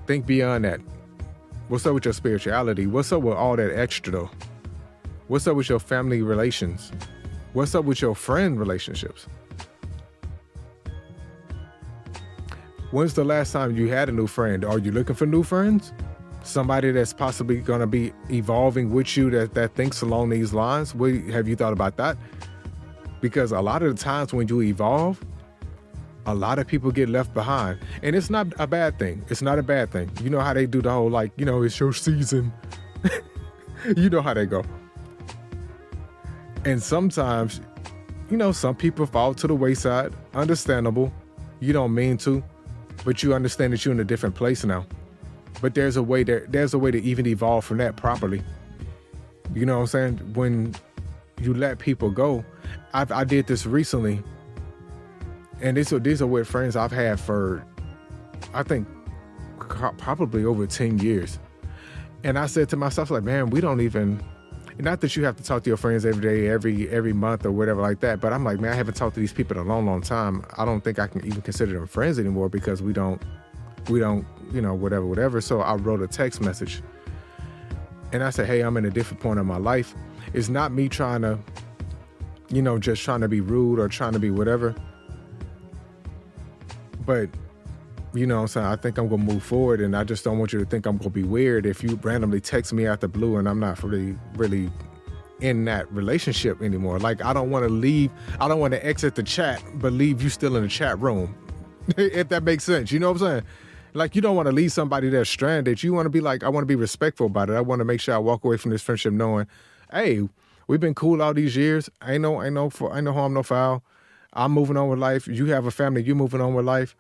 Think 0.08 0.26
beyond 0.26 0.64
that. 0.64 0.80
What's 1.70 1.86
up 1.86 1.94
with 1.94 2.06
your 2.06 2.16
spirituality? 2.16 2.88
What's 2.88 3.12
up 3.12 3.22
with 3.22 3.36
all 3.36 3.56
that 3.56 3.72
extra 3.78 4.12
though? 4.12 4.32
What's 5.28 5.46
up 5.46 5.56
with 5.56 5.70
your 5.70 5.78
family 5.80 6.24
relations? 6.24 6.92
What's 7.54 7.76
up 7.76 7.86
with 7.86 8.02
your 8.02 8.16
friend 8.16 8.60
relationships? 8.60 9.28
When's 12.90 13.14
the 13.14 13.24
last 13.24 13.52
time 13.52 13.78
you 13.78 13.88
had 13.88 14.10
a 14.10 14.12
new 14.12 14.26
friend? 14.26 14.66
Are 14.66 14.80
you 14.80 14.92
looking 14.92 15.16
for 15.16 15.28
new 15.28 15.44
friends? 15.44 15.94
Somebody 16.42 16.90
that's 16.90 17.14
possibly 17.14 17.58
going 17.58 17.82
to 17.82 17.88
be 17.88 18.14
evolving 18.32 18.92
with 18.92 19.16
you 19.16 19.30
that, 19.30 19.54
that 19.54 19.76
thinks 19.76 20.02
along 20.02 20.30
these 20.30 20.56
lines? 20.56 20.96
What, 20.96 21.12
have 21.30 21.48
you 21.48 21.56
thought 21.56 21.74
about 21.74 21.98
that? 21.98 22.18
Because 23.22 23.52
a 23.52 23.62
lot 23.62 23.84
of 23.84 23.96
the 23.96 24.04
times 24.04 24.34
when 24.34 24.48
you 24.48 24.64
evolve, 24.64 25.24
a 26.26 26.36
lot 26.36 26.60
of 26.60 26.68
people 26.68 26.92
get 26.92 27.10
left 27.10 27.34
behind. 27.34 27.80
And 28.04 28.16
it's 28.16 28.30
not 28.30 28.48
a 28.60 28.68
bad 28.68 29.00
thing. 29.00 29.24
It's 29.30 29.42
not 29.42 29.60
a 29.60 29.64
bad 29.64 29.92
thing. 29.92 30.12
You 30.22 30.30
know 30.30 30.40
how 30.40 30.54
they 30.54 30.66
do 30.66 30.82
the 30.82 30.92
whole, 30.92 31.10
like, 31.10 31.32
you 31.38 31.46
know, 31.46 31.64
it's 31.64 31.80
your 31.80 31.94
season. 31.94 32.54
you 33.98 34.10
know 34.10 34.22
how 34.22 34.34
they 34.34 34.46
go. 34.46 34.64
And 36.66 36.82
sometimes, 36.84 37.62
you 38.30 38.38
know, 38.38 38.52
some 38.52 38.76
people 38.76 39.06
fall 39.06 39.34
to 39.34 39.48
the 39.48 39.56
wayside. 39.56 40.14
Understandable. 40.34 41.12
You 41.60 41.74
don't 41.74 41.94
mean 41.94 42.18
to 42.20 42.44
but 43.04 43.24
you 43.24 43.34
understand 43.34 43.74
that 43.74 43.84
you're 43.84 43.94
in 43.94 44.00
a 44.00 44.06
different 44.06 44.36
place 44.36 44.64
now. 44.64 44.86
But 45.62 45.76
there's 45.76 45.98
a 45.98 46.04
way 46.04 46.24
there 46.24 46.46
there's 46.50 46.74
a 46.74 46.80
way 46.80 46.92
to 46.92 47.02
even 47.02 47.26
evolve 47.26 47.66
from 47.66 47.78
that 47.78 47.96
properly. 47.96 48.42
You 49.54 49.66
know 49.66 49.76
what 49.76 49.82
I'm 49.82 49.88
saying? 49.88 50.18
When 50.34 50.76
you 51.42 51.54
let 51.54 51.80
people 51.80 52.10
go, 52.10 52.44
i 52.94 53.06
I 53.10 53.24
did 53.24 53.48
this 53.48 53.66
recently, 53.66 54.22
and 55.62 55.78
these 55.78 55.92
are 55.94 56.00
these 56.00 56.22
are 56.22 56.28
with 56.28 56.48
friends 56.48 56.76
I've 56.76 56.92
had 56.92 57.20
for, 57.20 57.66
I 58.54 58.64
think, 58.64 58.88
probably 59.60 60.46
over 60.46 60.66
ten 60.68 60.98
years. 61.00 61.40
And 62.24 62.38
I 62.38 62.48
said 62.48 62.70
to 62.70 62.78
myself, 62.78 63.12
like, 63.12 63.24
man, 63.24 63.50
we 63.50 63.62
don't 63.62 63.82
even 63.82 64.22
not 64.78 65.02
that 65.02 65.16
you 65.16 65.26
have 65.26 65.36
to 65.36 65.44
talk 65.44 65.64
to 65.64 65.70
your 65.70 65.78
friends 65.78 66.06
every 66.06 66.22
day, 66.22 66.48
every 66.48 66.90
every 66.90 67.14
month 67.14 67.46
or 67.46 67.52
whatever 67.52 67.82
like 67.82 68.00
that, 68.00 68.22
but 68.22 68.32
I'm 68.32 68.44
like, 68.44 68.60
man, 68.60 68.72
I 68.72 68.76
haven't 68.76 68.96
talked 68.96 69.16
to 69.16 69.20
these 69.20 69.34
people 69.34 69.58
in 69.58 69.66
a 69.66 69.68
long, 69.68 69.86
long 69.86 70.02
time. 70.02 70.46
I 70.58 70.66
don't 70.66 70.82
think 70.82 71.00
I 71.00 71.08
can 71.08 71.26
even 71.26 71.42
consider 71.42 71.74
them 71.74 71.88
friends 71.88 72.20
anymore 72.20 72.50
because 72.50 72.82
we 72.82 72.94
don't 72.94 73.22
we 73.90 74.00
don't, 74.00 74.26
you 74.52 74.62
know, 74.62 74.74
whatever, 74.74 75.06
whatever. 75.06 75.42
So 75.42 75.62
I 75.62 75.76
wrote 75.76 76.02
a 76.02 76.08
text 76.08 76.42
message. 76.42 76.82
And 78.12 78.24
I 78.24 78.30
said, 78.30 78.48
hey, 78.48 78.62
I'm 78.62 78.76
in 78.78 78.86
a 78.86 78.90
different 78.90 79.22
point 79.22 79.40
of 79.40 79.46
my 79.46 79.58
life. 79.58 79.94
It's 80.34 80.50
not 80.50 80.72
me 80.72 80.90
trying 80.90 81.22
to, 81.22 81.40
you 82.50 82.62
know, 82.62 82.80
just 82.80 83.04
trying 83.04 83.22
to 83.22 83.28
be 83.28 83.42
rude 83.42 83.80
or 83.80 83.88
trying 83.88 84.14
to 84.14 84.20
be 84.20 84.32
whatever. 84.32 84.74
But 87.10 87.28
you 88.14 88.28
know 88.28 88.36
what 88.36 88.42
I'm 88.42 88.48
saying? 88.50 88.68
I 88.68 88.76
think 88.76 89.00
I'm 89.00 89.10
gonna 89.10 89.24
move 89.24 89.42
forward 89.42 89.82
and 89.82 89.98
I 89.98 90.04
just 90.04 90.24
don't 90.24 90.38
want 90.38 90.54
you 90.54 90.60
to 90.60 90.66
think 90.66 90.86
I'm 90.86 90.98
gonna 91.00 91.10
be 91.10 91.24
weird 91.24 91.66
if 91.66 91.82
you 91.82 91.96
randomly 92.04 92.40
text 92.40 92.72
me 92.72 92.86
out 92.86 93.02
the 93.02 93.08
blue 93.08 93.38
and 93.38 93.50
I'm 93.50 93.60
not 93.60 93.82
really 93.82 94.16
really 94.36 94.70
in 95.42 95.66
that 95.66 95.92
relationship 95.92 96.62
anymore. 96.62 97.00
Like 97.00 97.26
I 97.26 97.34
don't 97.34 97.50
wanna 97.50 97.68
leave, 97.68 98.12
I 98.40 98.48
don't 98.48 98.60
wanna 98.60 98.80
exit 98.84 99.16
the 99.16 99.24
chat, 99.24 99.64
but 99.80 99.92
leave 99.92 100.22
you 100.22 100.30
still 100.30 100.56
in 100.56 100.62
the 100.62 100.70
chat 100.70 101.00
room. 101.00 101.34
if 101.98 102.30
that 102.30 102.44
makes 102.44 102.64
sense. 102.64 102.92
You 102.92 103.00
know 103.00 103.12
what 103.12 103.24
I'm 103.24 103.28
saying? 103.28 103.44
Like 103.96 104.16
you 104.16 104.22
don't 104.22 104.36
want 104.36 104.46
to 104.46 104.52
leave 104.52 104.72
somebody 104.72 105.10
that's 105.10 105.32
stranded. 105.32 105.82
You 105.82 105.94
want 105.94 106.06
to 106.06 106.12
be 106.12 106.22
like, 106.22 106.44
I 106.44 106.50
want 106.50 106.62
to 106.62 106.68
be 106.68 106.76
respectful 106.76 107.26
about 107.26 107.50
it. 107.50 107.54
I 107.54 107.62
want 107.62 107.80
to 107.80 107.86
make 107.86 108.02
sure 108.02 108.14
I 108.14 108.20
walk 108.20 108.44
away 108.44 108.58
from 108.58 108.70
this 108.70 108.84
friendship 108.84 109.14
knowing, 109.14 109.48
hey, 109.92 110.30
we've 110.68 110.80
been 110.80 110.94
cool 110.94 111.24
all 111.24 111.34
these 111.34 111.58
years. 111.58 111.90
I 112.04 112.14
Ain't 112.14 112.22
no, 112.22 112.44
ain't 112.44 112.54
no, 112.54 112.70
ain't 112.94 113.06
no 113.06 113.14
harm, 113.14 113.34
no 113.34 113.42
foul. 113.42 113.82
I'm 114.34 114.52
moving 114.52 114.78
on 114.78 114.90
with 114.90 115.00
life. 115.00 115.28
You 115.28 115.48
have 115.48 115.66
a 115.66 115.72
family. 115.72 116.04
You're 116.04 116.16
moving 116.16 116.42
on 116.42 116.54
with 116.54 116.66
life 116.66 116.96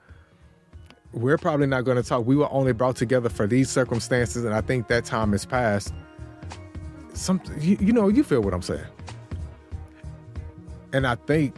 we're 1.13 1.37
probably 1.37 1.67
not 1.67 1.85
going 1.85 1.97
to 1.97 2.03
talk. 2.03 2.25
We 2.25 2.35
were 2.35 2.51
only 2.51 2.73
brought 2.73 2.95
together 2.95 3.29
for 3.29 3.47
these 3.47 3.69
circumstances, 3.69 4.45
and 4.45 4.53
I 4.53 4.61
think 4.61 4.87
that 4.87 5.05
time 5.05 5.31
has 5.31 5.45
passed. 5.45 5.93
Some, 7.13 7.41
you, 7.59 7.77
you 7.79 7.93
know, 7.93 8.07
you 8.07 8.23
feel 8.23 8.41
what 8.41 8.53
I'm 8.53 8.61
saying. 8.61 8.85
And 10.93 11.05
I 11.05 11.15
think 11.15 11.55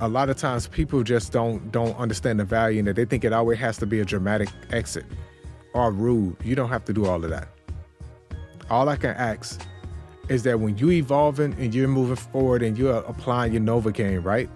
a 0.00 0.08
lot 0.08 0.28
of 0.28 0.36
times 0.36 0.66
people 0.66 1.02
just 1.02 1.32
don't 1.32 1.72
don't 1.72 1.96
understand 1.96 2.40
the 2.40 2.44
value 2.44 2.80
in 2.80 2.88
it. 2.88 2.94
They 2.94 3.04
think 3.04 3.24
it 3.24 3.32
always 3.32 3.58
has 3.58 3.78
to 3.78 3.86
be 3.86 4.00
a 4.00 4.04
dramatic 4.04 4.48
exit 4.70 5.04
or 5.72 5.90
rude. 5.90 6.36
You 6.44 6.54
don't 6.54 6.68
have 6.68 6.84
to 6.86 6.92
do 6.92 7.06
all 7.06 7.22
of 7.22 7.30
that. 7.30 7.48
All 8.70 8.88
I 8.88 8.96
can 8.96 9.10
ask 9.10 9.60
is 10.28 10.42
that 10.44 10.60
when 10.60 10.76
you're 10.78 10.92
evolving 10.92 11.54
and 11.58 11.74
you're 11.74 11.88
moving 11.88 12.16
forward 12.16 12.62
and 12.62 12.78
you're 12.78 12.96
applying 12.98 13.52
your 13.52 13.62
Novacane, 13.62 14.24
right? 14.24 14.48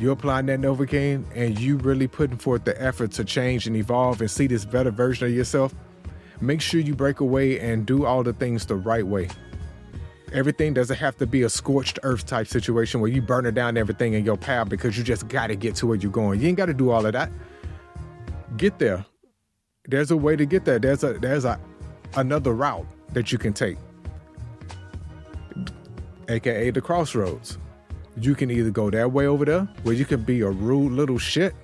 You're 0.00 0.12
applying 0.12 0.46
that 0.46 0.60
Novacane 0.60 1.26
and 1.34 1.60
you 1.60 1.76
really 1.76 2.08
putting 2.08 2.38
forth 2.38 2.64
the 2.64 2.80
effort 2.80 3.10
to 3.12 3.24
change 3.24 3.66
and 3.66 3.76
evolve 3.76 4.22
and 4.22 4.30
see 4.30 4.46
this 4.46 4.64
better 4.64 4.90
version 4.90 5.26
of 5.26 5.34
yourself. 5.34 5.74
Make 6.40 6.62
sure 6.62 6.80
you 6.80 6.94
break 6.94 7.20
away 7.20 7.60
and 7.60 7.84
do 7.84 8.06
all 8.06 8.22
the 8.22 8.32
things 8.32 8.64
the 8.64 8.76
right 8.76 9.06
way. 9.06 9.28
Everything 10.32 10.72
doesn't 10.72 10.96
have 10.96 11.18
to 11.18 11.26
be 11.26 11.42
a 11.42 11.50
scorched 11.50 11.98
earth 12.02 12.24
type 12.24 12.46
situation 12.46 13.02
where 13.02 13.10
you 13.10 13.20
burning 13.20 13.52
down 13.52 13.76
everything 13.76 14.14
in 14.14 14.24
your 14.24 14.38
path 14.38 14.70
because 14.70 14.96
you 14.96 15.04
just 15.04 15.28
got 15.28 15.48
to 15.48 15.54
get 15.54 15.74
to 15.74 15.86
where 15.86 15.98
you're 15.98 16.10
going. 16.10 16.40
You 16.40 16.48
ain't 16.48 16.56
got 16.56 16.66
to 16.66 16.74
do 16.74 16.90
all 16.90 17.04
of 17.04 17.12
that. 17.12 17.30
Get 18.56 18.78
there. 18.78 19.04
There's 19.84 20.10
a 20.10 20.16
way 20.16 20.34
to 20.34 20.46
get 20.46 20.64
there. 20.64 20.78
There's 20.78 21.04
a 21.04 21.12
there's 21.14 21.44
a 21.44 21.60
another 22.16 22.54
route 22.54 22.86
that 23.12 23.32
you 23.32 23.36
can 23.38 23.52
take. 23.52 23.76
AKA 26.30 26.70
the 26.70 26.80
crossroads. 26.80 27.58
You 28.20 28.34
can 28.34 28.50
either 28.50 28.70
go 28.70 28.90
that 28.90 29.12
way 29.12 29.26
over 29.26 29.44
there 29.46 29.68
where 29.82 29.94
you 29.94 30.04
can 30.04 30.22
be 30.22 30.42
a 30.42 30.50
rude 30.50 30.92
little 30.92 31.18
shit, 31.18 31.54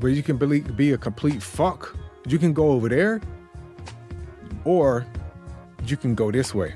where 0.00 0.10
you 0.10 0.22
can 0.22 0.36
be, 0.38 0.60
be 0.60 0.92
a 0.92 0.98
complete 0.98 1.40
fuck. 1.40 1.96
You 2.26 2.36
can 2.36 2.52
go 2.52 2.70
over 2.70 2.88
there, 2.88 3.20
or 4.64 5.06
you 5.86 5.96
can 5.96 6.14
go 6.16 6.32
this 6.32 6.52
way, 6.52 6.74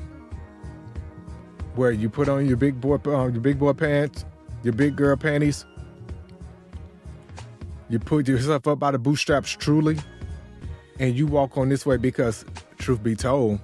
where 1.75 1.91
you 1.91 2.09
put 2.09 2.29
on 2.29 2.47
your 2.47 2.57
big 2.57 2.81
boy, 2.81 2.97
uh, 3.07 3.27
your 3.27 3.41
big 3.41 3.59
boy 3.59 3.73
pants, 3.73 4.25
your 4.63 4.73
big 4.73 4.95
girl 4.95 5.17
panties. 5.17 5.67
You 7.89 7.99
put 7.99 8.29
yourself 8.29 8.67
up 8.69 8.79
by 8.79 8.93
the 8.93 8.99
bootstraps 8.99 9.51
truly, 9.51 9.99
and 11.01 11.15
you 11.17 11.27
walk 11.27 11.59
on 11.59 11.69
this 11.69 11.85
way 11.85 11.97
because, 11.97 12.45
truth 12.79 13.03
be 13.03 13.17
told, 13.17 13.59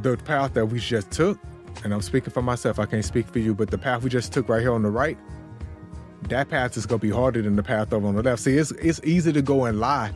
the 0.00 0.16
path 0.16 0.54
that 0.54 0.66
we 0.66 0.78
just 0.78 1.10
took, 1.10 1.38
and 1.84 1.92
I'm 1.92 2.02
speaking 2.02 2.30
for 2.30 2.42
myself, 2.42 2.78
I 2.78 2.86
can't 2.86 3.04
speak 3.04 3.26
for 3.26 3.38
you, 3.38 3.54
but 3.54 3.70
the 3.70 3.78
path 3.78 4.02
we 4.02 4.10
just 4.10 4.32
took 4.32 4.48
right 4.48 4.60
here 4.60 4.72
on 4.72 4.82
the 4.82 4.90
right, 4.90 5.18
that 6.28 6.48
path 6.48 6.76
is 6.76 6.86
gonna 6.86 6.98
be 6.98 7.10
harder 7.10 7.42
than 7.42 7.56
the 7.56 7.62
path 7.62 7.92
over 7.92 8.06
on 8.06 8.14
the 8.14 8.22
left. 8.22 8.42
See, 8.42 8.56
it's 8.56 8.70
it's 8.72 9.00
easy 9.04 9.32
to 9.32 9.42
go 9.42 9.64
and 9.64 9.80
lie 9.80 10.12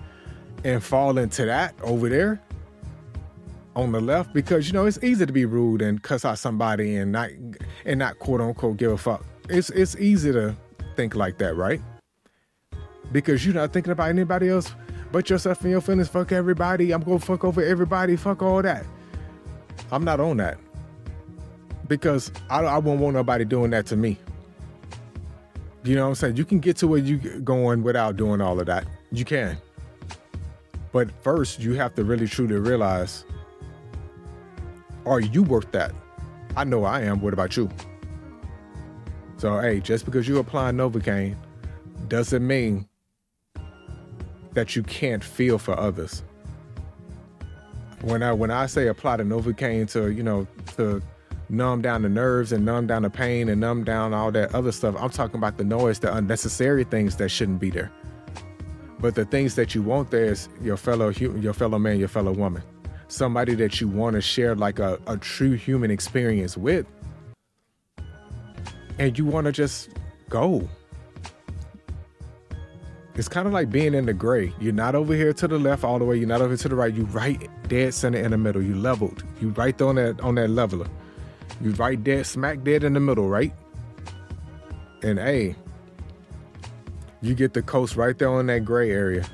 and 0.64 0.82
fall 0.82 1.18
into 1.18 1.44
that 1.46 1.74
over 1.82 2.08
there 2.08 2.40
on 3.74 3.92
the 3.92 4.00
left 4.00 4.32
because 4.32 4.66
you 4.66 4.72
know 4.72 4.86
it's 4.86 5.02
easy 5.02 5.26
to 5.26 5.32
be 5.32 5.44
rude 5.44 5.82
and 5.82 6.02
cuss 6.02 6.24
out 6.24 6.38
somebody 6.38 6.96
and 6.96 7.12
not 7.12 7.30
and 7.84 7.98
not 7.98 8.18
quote 8.18 8.40
unquote 8.40 8.76
give 8.76 8.92
a 8.92 8.98
fuck. 8.98 9.24
It's 9.48 9.70
it's 9.70 9.96
easy 9.96 10.32
to 10.32 10.54
think 10.94 11.14
like 11.14 11.38
that, 11.38 11.56
right? 11.56 11.80
Because 13.12 13.44
you're 13.44 13.54
not 13.54 13.72
thinking 13.72 13.92
about 13.92 14.08
anybody 14.08 14.48
else 14.48 14.74
but 15.12 15.28
yourself 15.30 15.60
and 15.62 15.70
your 15.70 15.80
feelings. 15.80 16.08
Fuck 16.08 16.32
everybody. 16.32 16.92
I'm 16.92 17.02
gonna 17.02 17.18
fuck 17.18 17.44
over 17.44 17.62
everybody. 17.62 18.16
Fuck 18.16 18.42
all 18.42 18.62
that. 18.62 18.84
I'm 19.90 20.04
not 20.04 20.20
on 20.20 20.36
that 20.38 20.58
because 21.88 22.32
I, 22.50 22.60
I 22.60 22.78
won't 22.78 23.00
want 23.00 23.14
nobody 23.14 23.44
doing 23.44 23.70
that 23.70 23.86
to 23.86 23.96
me. 23.96 24.18
You 25.84 25.94
know 25.94 26.02
what 26.02 26.08
I'm 26.08 26.14
saying? 26.16 26.36
You 26.36 26.44
can 26.44 26.58
get 26.58 26.76
to 26.78 26.88
where 26.88 26.98
you 26.98 27.18
going 27.40 27.82
without 27.82 28.16
doing 28.16 28.40
all 28.40 28.58
of 28.58 28.66
that. 28.66 28.86
You 29.12 29.24
can. 29.24 29.56
But 30.92 31.10
first, 31.22 31.60
you 31.60 31.74
have 31.74 31.94
to 31.94 32.04
really 32.04 32.26
truly 32.26 32.56
realize 32.56 33.24
are 35.04 35.20
you 35.20 35.42
worth 35.44 35.70
that? 35.72 35.92
I 36.56 36.64
know 36.64 36.84
I 36.84 37.02
am. 37.02 37.20
What 37.20 37.32
about 37.32 37.56
you? 37.56 37.70
So, 39.36 39.60
hey, 39.60 39.80
just 39.80 40.04
because 40.04 40.26
you 40.26 40.38
apply 40.38 40.72
Novacane 40.72 41.36
doesn't 42.08 42.44
mean 42.44 42.88
that 44.54 44.74
you 44.74 44.82
can't 44.82 45.22
feel 45.22 45.58
for 45.58 45.78
others. 45.78 46.24
When 48.00 48.22
I 48.22 48.32
when 48.32 48.50
I 48.50 48.66
say 48.66 48.88
apply 48.88 49.18
the 49.18 49.22
Novacane 49.22 49.90
to, 49.92 50.10
you 50.10 50.22
know, 50.22 50.46
to 50.76 51.02
numb 51.48 51.82
down 51.82 52.02
the 52.02 52.08
nerves 52.08 52.52
and 52.52 52.64
numb 52.64 52.86
down 52.86 53.02
the 53.02 53.10
pain 53.10 53.48
and 53.48 53.60
numb 53.60 53.84
down 53.84 54.12
all 54.12 54.32
that 54.32 54.54
other 54.54 54.72
stuff, 54.72 54.94
I'm 54.98 55.10
talking 55.10 55.36
about 55.36 55.58
the 55.58 55.64
noise, 55.64 55.98
the 55.98 56.14
unnecessary 56.14 56.84
things 56.84 57.16
that 57.16 57.28
shouldn't 57.28 57.60
be 57.60 57.70
there. 57.70 57.92
But 58.98 59.14
the 59.14 59.24
things 59.24 59.54
that 59.56 59.74
you 59.74 59.82
want 59.82 60.10
there 60.10 60.24
is 60.24 60.48
your 60.62 60.76
fellow 60.76 61.10
human, 61.10 61.42
your 61.42 61.52
fellow 61.52 61.78
man, 61.78 61.98
your 61.98 62.08
fellow 62.08 62.32
woman 62.32 62.62
somebody 63.08 63.54
that 63.54 63.80
you 63.80 63.88
want 63.88 64.14
to 64.14 64.20
share 64.20 64.54
like 64.54 64.78
a, 64.78 64.98
a 65.06 65.16
true 65.16 65.52
human 65.52 65.90
experience 65.90 66.56
with. 66.56 66.86
And 68.98 69.16
you 69.18 69.26
want 69.26 69.46
to 69.46 69.52
just 69.52 69.90
go. 70.28 70.68
It's 73.14 73.28
kind 73.28 73.46
of 73.46 73.52
like 73.52 73.70
being 73.70 73.94
in 73.94 74.06
the 74.06 74.12
gray. 74.12 74.52
You're 74.60 74.72
not 74.72 74.94
over 74.94 75.14
here 75.14 75.32
to 75.32 75.48
the 75.48 75.58
left 75.58 75.84
all 75.84 75.98
the 75.98 76.04
way. 76.04 76.16
You're 76.16 76.28
not 76.28 76.42
over 76.42 76.56
to 76.56 76.68
the 76.68 76.74
right. 76.74 76.92
You 76.92 77.04
right 77.04 77.48
dead 77.68 77.94
center 77.94 78.18
in 78.18 78.30
the 78.30 78.38
middle. 78.38 78.62
You 78.62 78.74
leveled. 78.74 79.24
You 79.40 79.50
right 79.50 79.76
there 79.76 79.88
on 79.88 79.94
that 79.94 80.20
on 80.20 80.34
that 80.34 80.48
leveler. 80.48 80.86
You 81.60 81.72
right 81.72 82.02
dead 82.02 82.26
smack 82.26 82.62
dead 82.62 82.84
in 82.84 82.92
the 82.92 83.00
middle, 83.00 83.28
right? 83.28 83.52
And 85.02 85.18
hey, 85.18 85.56
you 87.22 87.34
get 87.34 87.54
the 87.54 87.62
coast 87.62 87.96
right 87.96 88.16
there 88.18 88.28
on 88.28 88.46
that 88.46 88.64
gray 88.64 88.90
area 88.90 89.26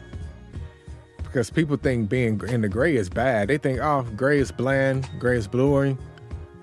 because 1.33 1.49
people 1.49 1.79
think 1.79 2.11
being 2.11 2.41
in 2.49 2.61
the 2.61 2.69
gray 2.69 2.95
is 2.95 3.09
bad. 3.09 3.49
They 3.49 3.57
think, 3.57 3.81
oh, 3.81 4.07
gray 4.17 4.39
is 4.39 4.53
bland, 4.53 5.09
gray 5.19 5.39
is 5.39 5.49
blurry, 5.49 5.97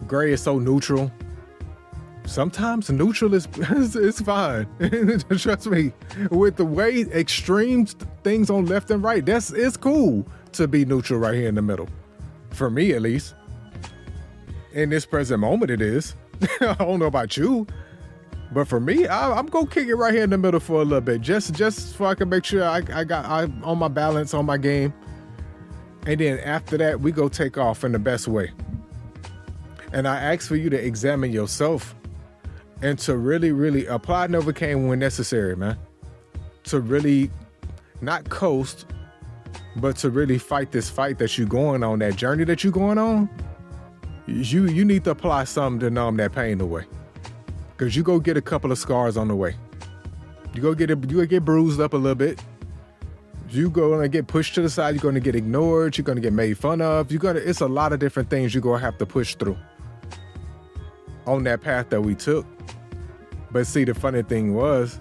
gray 0.05 0.31
is 0.31 0.43
so 0.43 0.59
neutral. 0.59 1.11
Sometimes 2.25 2.91
neutral 2.91 3.33
is 3.33 3.47
is, 3.95 4.21
fine. 4.21 4.67
Trust 5.37 5.65
me. 5.65 5.91
With 6.29 6.57
the 6.57 6.65
way 6.65 7.01
extreme 7.01 7.87
things 8.23 8.51
on 8.51 8.67
left 8.67 8.91
and 8.91 9.03
right, 9.03 9.25
that's 9.25 9.51
it's 9.51 9.75
cool 9.75 10.27
to 10.51 10.67
be 10.67 10.85
neutral 10.85 11.19
right 11.19 11.33
here 11.33 11.47
in 11.47 11.55
the 11.55 11.63
middle. 11.63 11.89
For 12.51 12.69
me, 12.69 12.93
at 12.93 13.01
least. 13.01 13.33
In 14.73 14.89
this 14.89 15.05
present 15.05 15.39
moment, 15.39 15.71
it 15.71 15.81
is. 15.81 16.15
I 16.61 16.75
don't 16.75 16.99
know 16.99 17.05
about 17.05 17.35
you. 17.37 17.65
But 18.51 18.67
for 18.67 18.79
me, 18.79 19.07
I, 19.07 19.37
am 19.37 19.45
gonna 19.45 19.67
kick 19.67 19.87
it 19.87 19.95
right 19.95 20.13
here 20.13 20.23
in 20.23 20.31
the 20.31 20.37
middle 20.37 20.59
for 20.59 20.81
a 20.81 20.83
little 20.83 21.01
bit, 21.01 21.21
just 21.21 21.53
just 21.53 21.95
so 21.95 22.05
I 22.05 22.15
can 22.15 22.29
make 22.29 22.43
sure 22.43 22.63
I, 22.63 22.77
I 22.93 23.03
got 23.03 23.25
I 23.25 23.43
on 23.63 23.77
my 23.77 23.87
balance 23.87 24.33
on 24.33 24.45
my 24.45 24.57
game. 24.57 24.93
And 26.07 26.19
then 26.19 26.39
after 26.39 26.77
that, 26.77 27.01
we 27.01 27.11
go 27.11 27.29
take 27.29 27.57
off 27.57 27.83
in 27.83 27.91
the 27.91 27.99
best 27.99 28.27
way. 28.27 28.51
And 29.93 30.07
I 30.07 30.19
ask 30.19 30.47
for 30.47 30.55
you 30.55 30.69
to 30.69 30.77
examine 30.83 31.31
yourself 31.31 31.95
and 32.81 32.97
to 32.99 33.17
really, 33.17 33.51
really 33.51 33.85
apply 33.87 34.27
Novacane 34.27 34.87
when 34.87 34.99
necessary, 34.99 35.55
man. 35.55 35.77
To 36.65 36.79
really 36.79 37.29
not 38.01 38.29
coast, 38.29 38.85
but 39.75 39.97
to 39.97 40.09
really 40.09 40.37
fight 40.37 40.71
this 40.71 40.89
fight 40.89 41.19
that 41.19 41.37
you're 41.37 41.47
going 41.47 41.83
on, 41.83 41.99
that 41.99 42.15
journey 42.15 42.45
that 42.45 42.63
you're 42.63 42.73
going 42.73 42.97
on. 42.97 43.29
You 44.29 44.67
you 44.67 44.85
need 44.85 45.03
to 45.05 45.11
apply 45.11 45.45
something 45.45 45.79
to 45.79 45.89
numb 45.89 46.17
that 46.17 46.33
pain 46.33 46.61
away. 46.61 46.85
Cause 47.77 47.95
you 47.95 48.03
go 48.03 48.19
get 48.19 48.37
a 48.37 48.41
couple 48.41 48.71
of 48.71 48.77
scars 48.77 49.17
on 49.17 49.27
the 49.27 49.35
way. 49.35 49.55
You 50.53 50.61
go 50.61 50.75
get 50.75 50.91
it, 50.91 51.09
you 51.09 51.25
get 51.25 51.45
bruised 51.45 51.79
up 51.79 51.93
a 51.93 51.97
little 51.97 52.15
bit. 52.15 52.43
You 53.49 53.71
gonna 53.71 54.07
get 54.07 54.27
pushed 54.27 54.53
to 54.55 54.61
the 54.61 54.69
side, 54.69 54.93
you're 54.93 55.01
gonna 55.01 55.19
get 55.19 55.33
ignored, 55.33 55.97
you're 55.97 56.03
gonna 56.03 56.21
get 56.21 56.33
made 56.33 56.57
fun 56.57 56.81
of. 56.81 57.11
You 57.11 57.17
gotta 57.17 57.39
it's 57.39 57.61
a 57.61 57.67
lot 57.67 57.91
of 57.91 57.99
different 57.99 58.29
things 58.29 58.53
you're 58.53 58.61
gonna 58.61 58.79
have 58.79 58.97
to 58.99 59.05
push 59.05 59.33
through 59.35 59.57
on 61.25 61.43
that 61.45 61.61
path 61.61 61.89
that 61.89 62.01
we 62.01 62.13
took. 62.13 62.45
But 63.51 63.65
see, 63.65 63.83
the 63.83 63.95
funny 63.95 64.21
thing 64.21 64.53
was, 64.53 64.99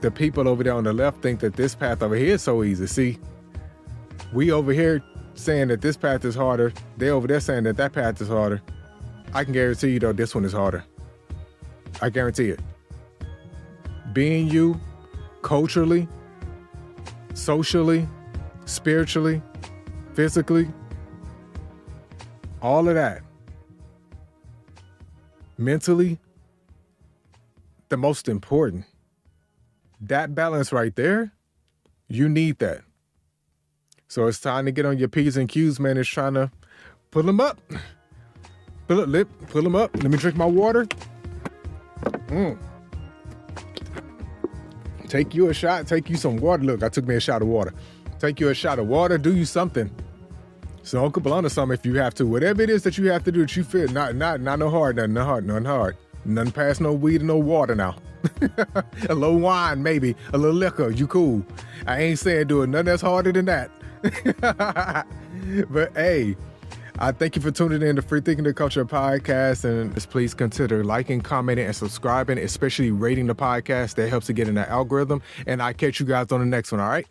the 0.00 0.10
people 0.10 0.48
over 0.48 0.64
there 0.64 0.72
on 0.72 0.84
the 0.84 0.92
left 0.92 1.22
think 1.22 1.40
that 1.40 1.54
this 1.54 1.76
path 1.76 2.02
over 2.02 2.16
here 2.16 2.34
is 2.34 2.42
so 2.42 2.64
easy. 2.64 2.86
See, 2.86 3.18
we 4.32 4.50
over 4.50 4.72
here 4.72 5.02
saying 5.34 5.68
that 5.68 5.80
this 5.80 5.96
path 5.96 6.24
is 6.24 6.34
harder. 6.34 6.72
They 6.96 7.10
over 7.10 7.26
there 7.26 7.40
saying 7.40 7.64
that 7.64 7.76
that 7.76 7.92
path 7.92 8.20
is 8.20 8.28
harder. 8.28 8.60
I 9.32 9.44
can 9.44 9.52
guarantee 9.52 9.90
you 9.90 9.98
though, 9.98 10.12
this 10.12 10.34
one 10.34 10.44
is 10.44 10.52
harder. 10.52 10.84
I 12.02 12.10
guarantee 12.10 12.50
it. 12.50 12.60
Being 14.12 14.48
you, 14.48 14.80
culturally, 15.42 16.08
socially, 17.34 18.08
spiritually, 18.64 19.42
physically, 20.14 20.68
all 22.60 22.88
of 22.88 22.94
that, 22.94 23.22
mentally, 25.56 26.18
the 27.88 27.96
most 27.96 28.28
important. 28.28 28.84
That 30.00 30.34
balance 30.34 30.72
right 30.72 30.94
there, 30.94 31.32
you 32.08 32.28
need 32.28 32.58
that. 32.58 32.82
So 34.10 34.26
it's 34.26 34.40
time 34.40 34.64
to 34.64 34.72
get 34.72 34.84
on 34.84 34.98
your 34.98 35.06
P's 35.06 35.36
and 35.36 35.48
Q's, 35.48 35.78
man. 35.78 35.96
It's 35.96 36.08
trying 36.08 36.34
to 36.34 36.50
pull 37.12 37.22
them 37.22 37.38
up. 37.38 37.60
Pull 38.88 39.04
lip, 39.06 39.28
pull 39.50 39.62
them 39.62 39.76
up. 39.76 39.94
Let 40.02 40.10
me 40.10 40.18
drink 40.18 40.36
my 40.36 40.46
water. 40.46 40.84
Mm. 42.26 42.58
Take 45.06 45.32
you 45.32 45.48
a 45.48 45.54
shot, 45.54 45.86
take 45.86 46.10
you 46.10 46.16
some 46.16 46.38
water. 46.38 46.64
Look, 46.64 46.82
I 46.82 46.88
took 46.88 47.06
me 47.06 47.14
a 47.14 47.20
shot 47.20 47.40
of 47.40 47.46
water. 47.46 47.72
Take 48.18 48.40
you 48.40 48.48
a 48.48 48.54
shot 48.54 48.80
of 48.80 48.88
water, 48.88 49.16
do 49.16 49.32
you 49.32 49.44
something. 49.44 49.88
Smoke 50.82 51.16
a 51.16 51.20
blunt 51.20 51.46
or 51.46 51.48
something 51.48 51.78
if 51.78 51.86
you 51.86 51.94
have 51.98 52.12
to. 52.14 52.26
Whatever 52.26 52.62
it 52.62 52.70
is 52.70 52.82
that 52.82 52.98
you 52.98 53.12
have 53.12 53.22
to 53.22 53.30
do 53.30 53.42
that 53.42 53.56
you 53.56 53.62
feel 53.62 53.86
not 53.90 54.16
not 54.16 54.40
not 54.40 54.58
no 54.58 54.70
hard, 54.70 54.96
nothing, 54.96 55.12
no 55.12 55.24
hard, 55.24 55.46
nothing 55.46 55.64
hard. 55.66 55.96
Nothing 56.24 56.50
past 56.50 56.80
no 56.80 56.92
weed 56.92 57.20
and 57.20 57.28
no 57.28 57.38
water 57.38 57.76
now. 57.76 57.94
a 59.08 59.14
little 59.14 59.38
wine, 59.38 59.84
maybe. 59.84 60.16
A 60.32 60.38
little 60.38 60.56
liquor. 60.56 60.90
You 60.90 61.06
cool. 61.06 61.46
I 61.86 62.00
ain't 62.00 62.18
saying 62.18 62.48
do 62.48 62.62
it 62.62 62.66
nothing 62.66 62.86
that's 62.86 63.02
harder 63.02 63.30
than 63.30 63.44
that. 63.44 63.70
but 65.70 65.92
hey, 65.94 66.36
I 66.98 67.12
thank 67.12 67.36
you 67.36 67.42
for 67.42 67.50
tuning 67.50 67.82
in 67.82 67.96
to 67.96 68.02
Free 68.02 68.20
Thinking 68.20 68.44
the 68.44 68.52
Culture 68.54 68.84
podcast. 68.84 69.64
And 69.64 69.94
please 70.10 70.34
consider 70.34 70.84
liking, 70.84 71.20
commenting, 71.20 71.66
and 71.66 71.74
subscribing, 71.74 72.38
especially 72.38 72.90
rating 72.90 73.26
the 73.26 73.34
podcast. 73.34 73.94
That 73.94 74.08
helps 74.08 74.26
to 74.26 74.32
get 74.32 74.48
in 74.48 74.54
the 74.54 74.68
algorithm. 74.68 75.22
And 75.46 75.62
I 75.62 75.72
catch 75.72 76.00
you 76.00 76.06
guys 76.06 76.30
on 76.32 76.40
the 76.40 76.46
next 76.46 76.72
one. 76.72 76.80
All 76.80 76.88
right. 76.88 77.06